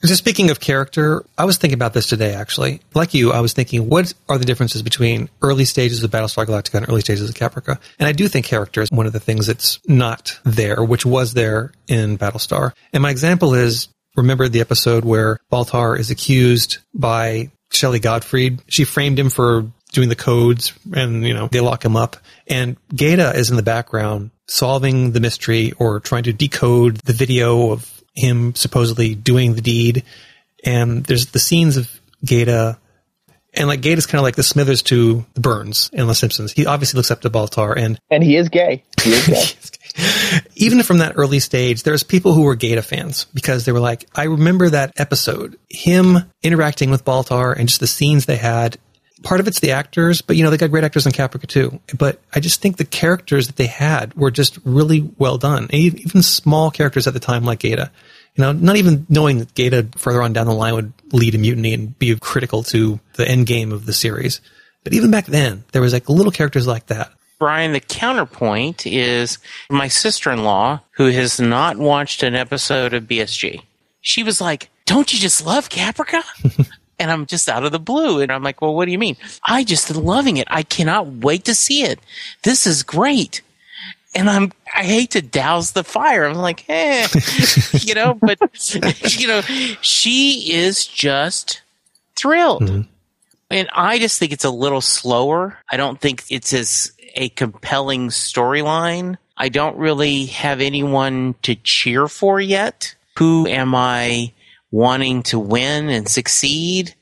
[0.02, 2.80] Just speaking of character, I was thinking about this today actually.
[2.94, 6.74] Like you, I was thinking, what are the differences between early stages of Battlestar Galactica
[6.74, 7.78] and early stages of Caprica?
[7.98, 11.34] And I do think character is one of the things that's not there, which was
[11.34, 12.72] there in Battlestar.
[12.92, 18.58] And my example is, remember the episode where Baltar is accused by Shelly Godfrey?
[18.68, 22.16] She framed him for doing the codes and, you know, they lock him up.
[22.46, 27.70] And Gaeta is in the background solving the mystery or trying to decode the video
[27.70, 30.04] of him supposedly doing the deed.
[30.64, 31.90] And there's the scenes of
[32.24, 32.78] Gaeta
[33.56, 36.52] and like Gaeta's kind of like the Smithers to the Burns in The Simpsons.
[36.52, 38.82] He obviously looks up to Baltar and And he is gay.
[39.02, 39.70] He is gay.
[40.56, 44.08] even from that early stage, there's people who were Gaeta fans because they were like,
[44.14, 48.78] I remember that episode, him interacting with Baltar and just the scenes they had.
[49.22, 51.80] Part of it's the actors, but you know, they got great actors in Caprica too.
[51.96, 55.68] But I just think the characters that they had were just really well done.
[55.70, 57.90] Even small characters at the time like Gaeta.
[58.34, 61.38] You know, not even knowing that Gaeta further on down the line would lead a
[61.38, 64.40] mutiny and be critical to the end game of the series.
[64.82, 67.12] But even back then, there was like little characters like that.
[67.38, 73.04] Brian, the counterpoint is my sister in law, who has not watched an episode of
[73.04, 73.62] BSG.
[74.00, 76.22] She was like, Don't you just love Caprica?
[76.98, 78.20] and I'm just out of the blue.
[78.20, 79.16] And I'm like, Well, what do you mean?
[79.42, 80.46] I just am loving it.
[80.50, 81.98] I cannot wait to see it.
[82.42, 83.42] This is great.
[84.14, 86.24] And I'm, I hate to douse the fire.
[86.24, 87.08] I'm like, eh,
[87.80, 88.38] you know, but,
[89.18, 89.40] you know,
[89.80, 91.62] she is just
[92.14, 92.86] thrilled.
[93.50, 95.58] And I just think it's a little slower.
[95.70, 99.16] I don't think it's as a compelling storyline.
[99.36, 102.94] I don't really have anyone to cheer for yet.
[103.18, 104.32] Who am I
[104.70, 106.94] wanting to win and succeed?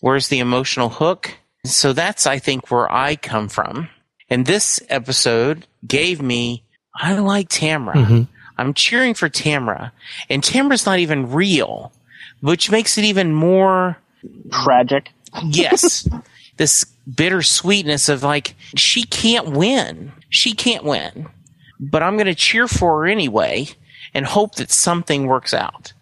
[0.00, 1.34] Where's the emotional hook?
[1.64, 3.88] So that's, I think, where I come from.
[4.30, 6.62] And this episode gave me,
[6.94, 7.94] I like Tamra.
[7.94, 8.22] Mm-hmm.
[8.56, 9.92] I'm cheering for Tamra.
[10.28, 11.92] And Tamra's not even real,
[12.40, 13.98] which makes it even more
[14.50, 15.10] Tragic.
[15.44, 16.08] yes
[16.58, 21.26] this bittersweetness of like she can't win she can't win
[21.80, 23.66] but i'm going to cheer for her anyway
[24.14, 25.92] and hope that something works out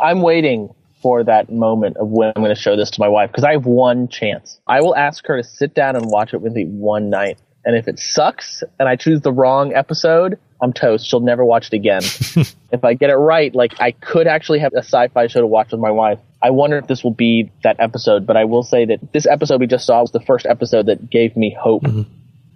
[0.00, 3.30] I'm waiting for that moment of when I'm going to show this to my wife
[3.30, 4.60] because I have one chance.
[4.66, 7.38] I will ask her to sit down and watch it with me one night.
[7.64, 11.06] And if it sucks and I choose the wrong episode, I'm toast.
[11.06, 12.02] She'll never watch it again.
[12.72, 15.72] if I get it right, like I could actually have a sci-fi show to watch
[15.72, 16.18] with my wife.
[16.46, 19.58] I wonder if this will be that episode, but I will say that this episode
[19.58, 22.02] we just saw was the first episode that gave me hope mm-hmm.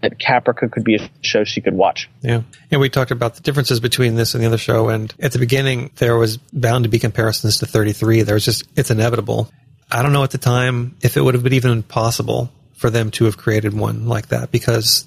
[0.00, 2.08] that Caprica could be a show she could watch.
[2.20, 2.42] Yeah.
[2.70, 4.90] And we talked about the differences between this and the other show.
[4.90, 8.22] And at the beginning, there was bound to be comparisons to 33.
[8.22, 9.50] There was just, it's inevitable.
[9.90, 13.10] I don't know at the time if it would have been even possible for them
[13.10, 15.04] to have created one like that because,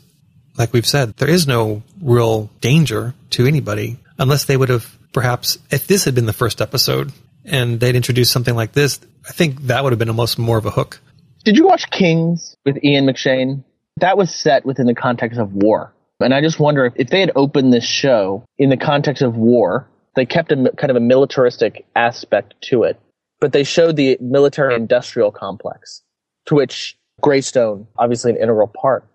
[0.58, 5.58] like we've said, there is no real danger to anybody unless they would have perhaps,
[5.72, 7.14] if this had been the first episode
[7.46, 10.66] and they'd introduce something like this, I think that would have been almost more of
[10.66, 11.00] a hook.
[11.44, 13.64] Did you watch Kings with Ian McShane?
[13.98, 15.94] That was set within the context of war.
[16.20, 19.36] And I just wonder if, if they had opened this show in the context of
[19.36, 23.00] war, they kept a kind of a militaristic aspect to it,
[23.42, 26.02] but they showed the military industrial complex,
[26.46, 29.06] to which Graystone, obviously an integral part,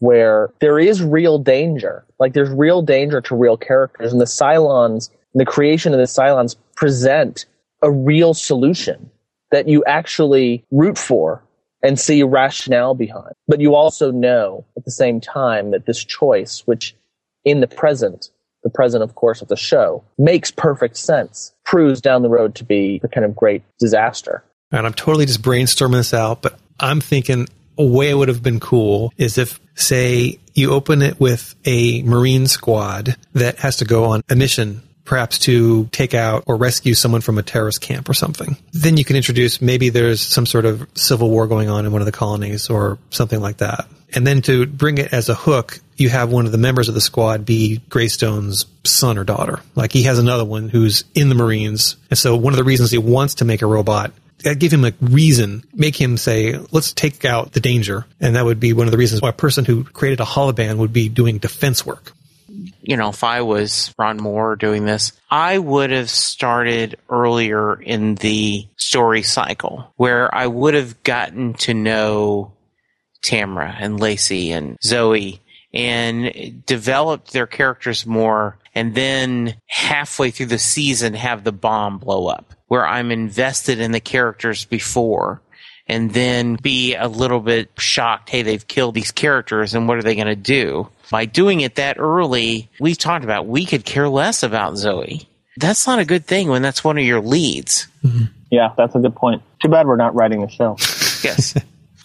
[0.00, 2.04] where there is real danger.
[2.18, 4.12] Like there's real danger to real characters.
[4.12, 7.46] And the Cylons, and the creation of the Cylons present
[7.82, 9.10] a real solution
[9.50, 11.42] that you actually root for
[11.82, 13.34] and see rationale behind.
[13.48, 16.94] But you also know at the same time that this choice, which
[17.44, 18.30] in the present,
[18.62, 22.64] the present, of course, of the show, makes perfect sense, proves down the road to
[22.64, 24.44] be a kind of great disaster.
[24.70, 28.42] And I'm totally just brainstorming this out, but I'm thinking a way it would have
[28.42, 33.84] been cool is if, say, you open it with a Marine squad that has to
[33.86, 38.08] go on a mission perhaps to take out or rescue someone from a terrorist camp
[38.08, 38.56] or something.
[38.72, 42.00] Then you can introduce maybe there's some sort of civil war going on in one
[42.00, 43.86] of the colonies or something like that.
[44.12, 46.94] And then to bring it as a hook, you have one of the members of
[46.94, 49.60] the squad be Graystone's son or daughter.
[49.74, 51.96] Like he has another one who's in the Marines.
[52.10, 54.12] And so one of the reasons he wants to make a robot
[54.58, 58.06] give him a reason, make him say, let's take out the danger.
[58.20, 60.78] And that would be one of the reasons why a person who created a holoband
[60.78, 62.12] would be doing defense work
[62.90, 68.16] you know, if I was Ron Moore doing this, I would have started earlier in
[68.16, 72.52] the story cycle where I would have gotten to know
[73.22, 75.40] Tamara and Lacey and Zoe
[75.72, 82.26] and developed their characters more and then halfway through the season have the bomb blow
[82.26, 85.40] up where I'm invested in the characters before
[85.90, 90.02] and then be a little bit shocked, hey, they've killed these characters and what are
[90.02, 90.88] they going to do?
[91.10, 95.28] By doing it that early, we've talked about we could care less about Zoe.
[95.56, 97.88] That's not a good thing when that's one of your leads.
[98.04, 98.26] Mm-hmm.
[98.52, 99.42] Yeah, that's a good point.
[99.60, 100.76] Too bad we're not writing a show.
[101.24, 101.56] yes.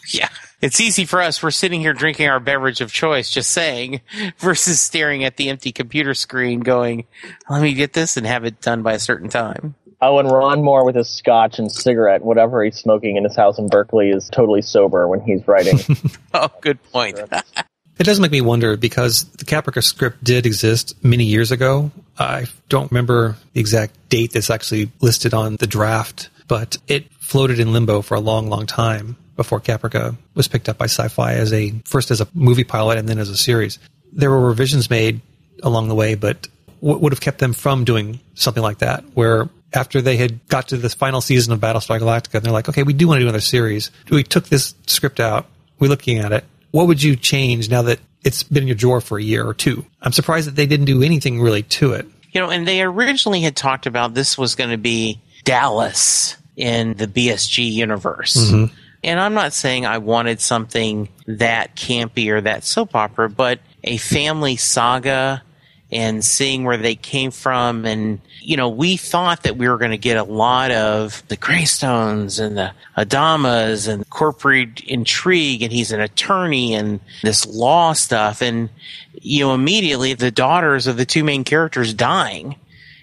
[0.07, 0.29] Yeah.
[0.61, 1.43] It's easy for us.
[1.43, 4.01] We're sitting here drinking our beverage of choice, just saying,
[4.39, 7.05] versus staring at the empty computer screen going,
[7.47, 9.75] let me get this and have it done by a certain time.
[10.01, 13.57] Oh, and Ron Moore with his scotch and cigarette, whatever he's smoking in his house
[13.57, 15.79] in Berkeley, is totally sober when he's writing.
[16.33, 17.19] oh, good point.
[17.99, 21.91] it does make me wonder because the Caprica script did exist many years ago.
[22.19, 27.59] I don't remember the exact date that's actually listed on the draft, but it floated
[27.59, 31.51] in limbo for a long, long time before Caprica was picked up by Sci-Fi as
[31.53, 33.79] a first as a movie pilot and then as a series.
[34.13, 35.21] There were revisions made
[35.63, 36.47] along the way, but
[36.79, 40.69] what would have kept them from doing something like that, where after they had got
[40.69, 43.21] to this final season of Battlestar Galactica, and they're like, okay, we do want to
[43.21, 43.91] do another series.
[44.09, 45.47] We took this script out.
[45.79, 46.45] We're looking at it.
[46.71, 49.53] What would you change now that it's been in your drawer for a year or
[49.53, 49.85] two?
[50.01, 52.07] I'm surprised that they didn't do anything really to it.
[52.31, 56.93] You know, and they originally had talked about this was going to be Dallas in
[56.95, 58.35] the BSG universe.
[58.35, 58.73] Mm-hmm.
[59.03, 63.97] And I'm not saying I wanted something that campy or that soap opera, but a
[63.97, 65.43] family saga
[65.91, 67.85] and seeing where they came from.
[67.85, 71.37] And, you know, we thought that we were going to get a lot of the
[71.37, 75.61] Graystones and the Adamas and corporate intrigue.
[75.61, 78.41] And he's an attorney and this law stuff.
[78.41, 78.69] And,
[79.13, 82.55] you know, immediately the daughters of the two main characters dying.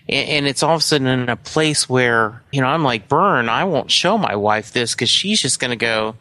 [0.09, 3.49] And it's all of a sudden in a place where, you know, I'm like, Burn,
[3.49, 6.17] I won't show my wife this because she's just going to go,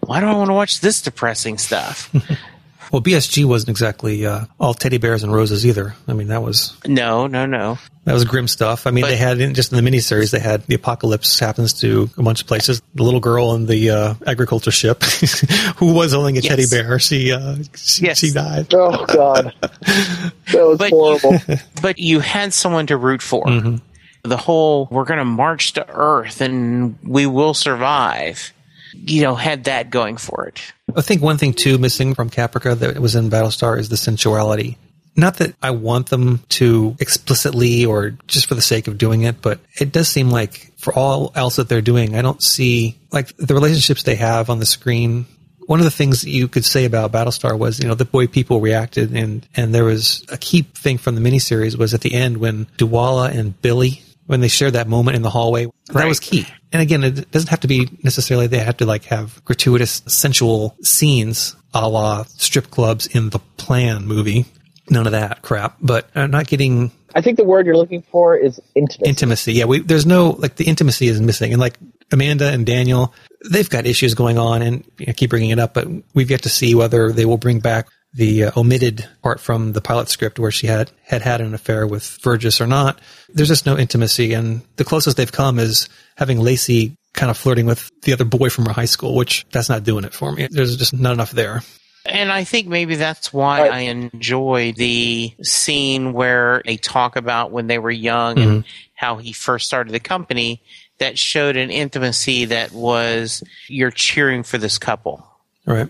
[0.00, 2.14] why do I want to watch this depressing stuff?
[2.94, 5.96] Well, BSG wasn't exactly uh, all teddy bears and roses either.
[6.06, 7.76] I mean, that was no, no, no.
[8.04, 8.86] That was grim stuff.
[8.86, 12.08] I mean, but, they had just in the miniseries, they had the apocalypse happens to
[12.16, 12.80] a bunch of places.
[12.94, 15.02] The little girl in the uh, agriculture ship,
[15.78, 16.48] who was holding a yes.
[16.48, 18.20] teddy bear, she uh, she, yes.
[18.20, 18.72] she died.
[18.72, 21.32] Oh God, that was but horrible.
[21.48, 23.44] You, but you had someone to root for.
[23.44, 23.78] Mm-hmm.
[24.22, 28.52] The whole we're going to march to Earth and we will survive.
[28.94, 30.60] You know, had that going for it.
[30.96, 34.78] I think one thing too missing from Caprica that was in Battlestar is the sensuality.
[35.16, 39.40] Not that I want them to explicitly or just for the sake of doing it,
[39.40, 43.36] but it does seem like for all else that they're doing, I don't see like
[43.36, 45.26] the relationships they have on the screen.
[45.66, 48.60] One of the things you could say about Battlestar was, you know, the way people
[48.60, 52.38] reacted and, and there was a key thing from the miniseries was at the end
[52.38, 55.66] when Dualla and Billy when they shared that moment in the hallway.
[55.66, 55.74] Right.
[56.02, 56.46] That was key.
[56.72, 60.76] And again, it doesn't have to be necessarily they have to like have gratuitous sensual
[60.82, 64.46] scenes a la strip clubs in the plan movie.
[64.90, 65.76] None of that crap.
[65.80, 66.92] But I'm not getting.
[67.14, 69.08] I think the word you're looking for is intimacy.
[69.08, 69.52] Intimacy.
[69.54, 69.64] Yeah.
[69.66, 71.52] We, there's no, like, the intimacy is missing.
[71.52, 71.78] And like
[72.12, 73.14] Amanda and Daniel,
[73.48, 76.48] they've got issues going on and I keep bringing it up, but we've yet to
[76.48, 80.50] see whether they will bring back the uh, omitted part from the pilot script where
[80.50, 83.00] she had, had had an affair with Vergis or not.
[83.28, 84.32] There's just no intimacy.
[84.32, 88.50] And the closest they've come is having Lacey kind of flirting with the other boy
[88.50, 90.48] from her high school, which that's not doing it for me.
[90.50, 91.62] There's just not enough there.
[92.06, 93.72] And I think maybe that's why right.
[93.72, 98.50] I enjoy the scene where they talk about when they were young mm-hmm.
[98.50, 100.62] and how he first started the company
[100.98, 105.26] that showed an intimacy that was you're cheering for this couple.
[105.66, 105.88] All right.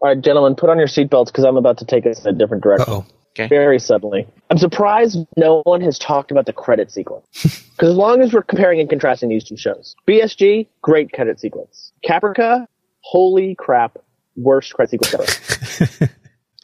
[0.00, 2.38] All right, gentlemen, put on your seatbelts because I'm about to take us in a
[2.38, 2.86] different direction.
[2.88, 3.48] oh Okay.
[3.48, 4.28] Very suddenly.
[4.48, 7.26] I'm surprised no one has talked about the credit sequence.
[7.74, 11.90] Because as long as we're comparing and contrasting these two shows, BSG, great credit sequence.
[12.08, 12.68] Caprica,
[13.00, 13.98] holy crap,
[14.36, 16.12] worst credit sequence ever.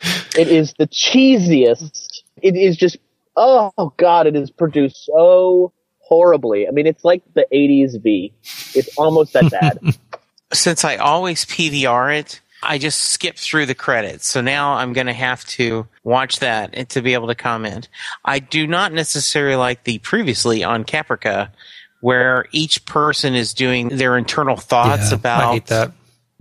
[0.38, 2.22] it is the cheesiest.
[2.40, 2.96] It is just,
[3.34, 6.68] oh god, it is produced so horribly.
[6.68, 8.32] I mean, it's like the 80s V.
[8.76, 9.80] It's almost that bad.
[10.52, 14.26] Since I always PVR it, I just skipped through the credits.
[14.28, 17.88] So now I'm going to have to watch that to be able to comment.
[18.24, 21.50] I do not necessarily like the previously on Caprica
[22.00, 25.92] where each person is doing their internal thoughts Yeah, about I hate that.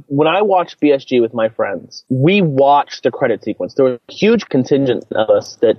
[0.08, 3.74] when I watched BSG with my friends, we watched the credit sequence.
[3.74, 5.78] There was a huge contingent of us that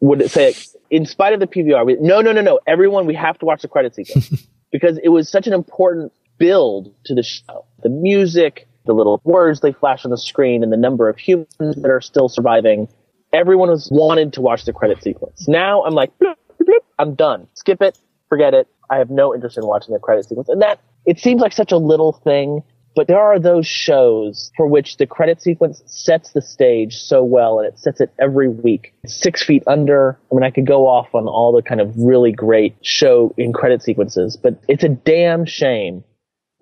[0.00, 0.54] would say,
[0.90, 3.62] in spite of the PVR, we, no, no, no, no, everyone, we have to watch
[3.62, 4.28] the credit sequence
[4.72, 7.64] because it was such an important build to the show.
[7.82, 11.48] The music, the little words they flash on the screen, and the number of humans
[11.58, 12.88] that are still surviving.
[13.32, 15.48] Everyone was wanted to watch the credit sequence.
[15.48, 17.48] Now I'm like, bloop, bloop, I'm done.
[17.54, 18.68] Skip it, forget it.
[18.90, 20.48] I have no interest in watching the credit sequence.
[20.48, 22.62] And that, it seems like such a little thing,
[22.94, 27.58] but there are those shows for which the credit sequence sets the stage so well
[27.58, 28.94] and it sets it every week.
[29.06, 30.18] Six Feet Under.
[30.30, 33.52] I mean, I could go off on all the kind of really great show in
[33.52, 36.04] credit sequences, but it's a damn shame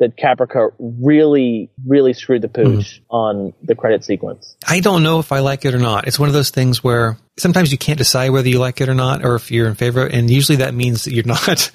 [0.03, 2.79] that Caprica really, really screwed the mm-hmm.
[2.79, 4.57] pooch on the credit sequence.
[4.67, 6.09] I don't know if I like it or not.
[6.09, 8.95] It's one of those things where sometimes you can't decide whether you like it or
[8.95, 10.05] not, or if you're in favor.
[10.05, 11.71] And usually that means that you're not.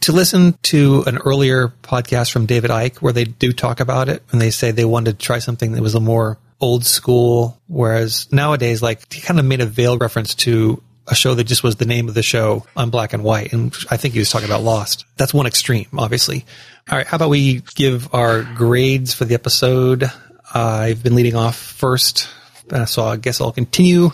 [0.00, 4.22] to listen to an earlier podcast from David Eick where they do talk about it
[4.32, 8.30] and they say they wanted to try something that was a more old school, whereas
[8.32, 11.76] nowadays, like he kind of made a veiled reference to a show that just was
[11.76, 13.52] the name of the show on black and white.
[13.52, 15.04] And I think he was talking about Lost.
[15.16, 16.44] That's one extreme, obviously.
[16.90, 17.06] All right.
[17.06, 20.04] How about we give our grades for the episode?
[20.04, 20.10] Uh,
[20.54, 22.30] I've been leading off first,
[22.70, 24.08] uh, so I guess I'll continue.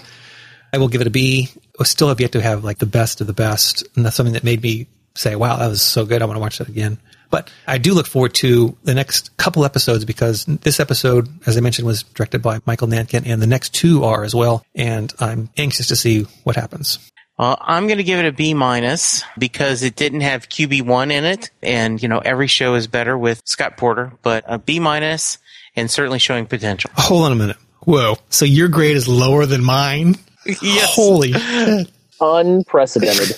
[0.73, 1.51] I will give it a B.
[1.79, 3.87] I still have yet to have like the best of the best.
[3.95, 6.21] And that's something that made me say, wow, that was so good.
[6.21, 6.99] I want to watch that again.
[7.31, 11.61] But I do look forward to the next couple episodes because this episode, as I
[11.61, 14.67] mentioned, was directed by Michael Nankin and the next two are as well.
[14.75, 16.99] And I'm anxious to see what happens.
[17.39, 21.25] Well, I'm going to give it a B minus because it didn't have QB1 in
[21.25, 21.51] it.
[21.63, 25.39] And, you know, every show is better with Scott Porter, but a B minus
[25.75, 26.91] and certainly showing potential.
[26.95, 27.57] Hold on a minute.
[27.81, 28.17] Whoa.
[28.31, 30.15] So your grade is lower than mine?
[30.63, 30.95] yes.
[30.95, 31.91] Holy shit.
[32.21, 33.37] Unprecedented.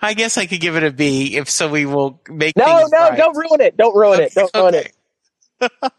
[0.00, 3.08] I guess I could give it a B if so we will make no, no,
[3.08, 3.16] right.
[3.16, 3.76] don't ruin it.
[3.76, 4.32] Don't ruin it.
[4.34, 4.90] Don't ruin Okay.
[5.60, 5.72] it.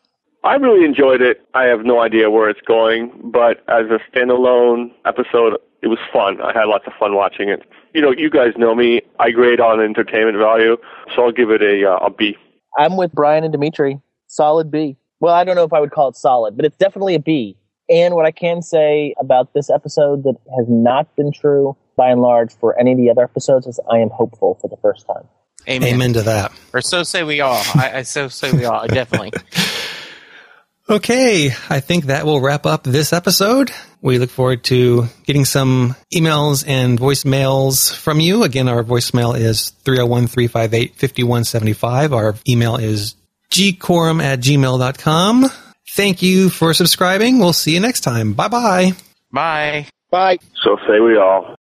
[0.44, 1.46] I really enjoyed it.
[1.54, 6.42] I have no idea where it's going, but as a standalone episode, it was fun.
[6.42, 7.64] I had lots of fun watching it.
[7.94, 9.02] You know, you guys know me.
[9.20, 10.78] I grade on entertainment value,
[11.16, 12.38] so I'll give it a uh, a B.
[12.78, 14.00] I'm with Brian and Dimitri.
[14.28, 14.98] Solid B.
[15.20, 17.58] Well, I don't know if I would call it solid, but it's definitely a B.
[17.90, 22.22] And what I can say about this episode that has not been true by and
[22.22, 25.24] large for any of the other episodes is I am hopeful for the first time.
[25.70, 25.96] Amen.
[25.96, 26.52] Amen to that.
[26.74, 27.62] Or so say we all.
[27.76, 28.88] I, I so say we all.
[28.88, 29.32] Definitely.
[30.90, 33.72] Okay, I think that will wrap up this episode.
[34.02, 38.44] We look forward to getting some emails and voicemails from you.
[38.44, 42.14] Again, our voicemail is 301-358-5175.
[42.14, 43.16] Our email is
[43.52, 45.48] gquorum at gmail.com.
[45.90, 47.40] Thank you for subscribing.
[47.40, 48.32] We'll see you next time.
[48.34, 48.94] Bye bye.
[49.32, 49.88] Bye.
[50.10, 50.38] Bye.
[50.64, 51.57] So say we all.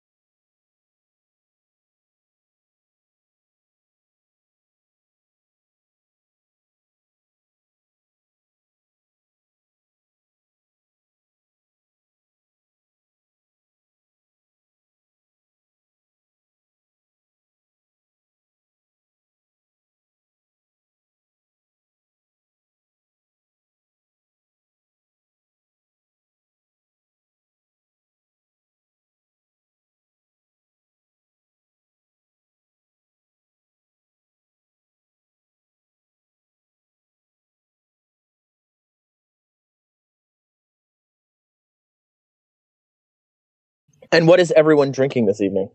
[44.13, 45.71] And what is everyone drinking this evening?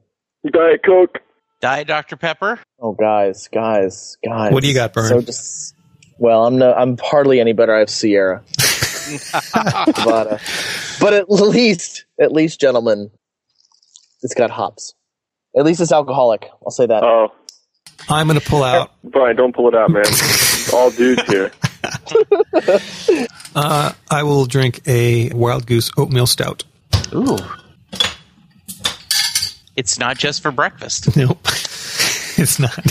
[0.51, 1.19] Diet Coke.
[1.59, 2.15] Diet Dr.
[2.15, 2.59] Pepper.
[2.79, 4.53] Oh, guys, guys, guys.
[4.53, 5.07] What do you got, Bern?
[5.09, 5.73] So just,
[6.19, 7.75] well, I'm no, I'm hardly any better.
[7.75, 8.43] I have Sierra,
[9.53, 10.37] but, uh,
[11.01, 13.09] but at least, at least, gentlemen,
[14.21, 14.93] it's got hops.
[15.57, 16.47] At least it's alcoholic.
[16.63, 17.03] I'll say that.
[17.03, 17.33] Oh,
[18.07, 18.91] I'm going to pull out.
[19.03, 20.05] Brian, don't pull it out, man.
[20.73, 21.51] All dudes here.
[23.55, 26.63] Uh, I will drink a Wild Goose Oatmeal Stout.
[27.15, 27.37] Ooh.
[29.77, 31.15] It's not just for breakfast.
[31.15, 31.37] Nope.
[31.45, 32.83] it's not.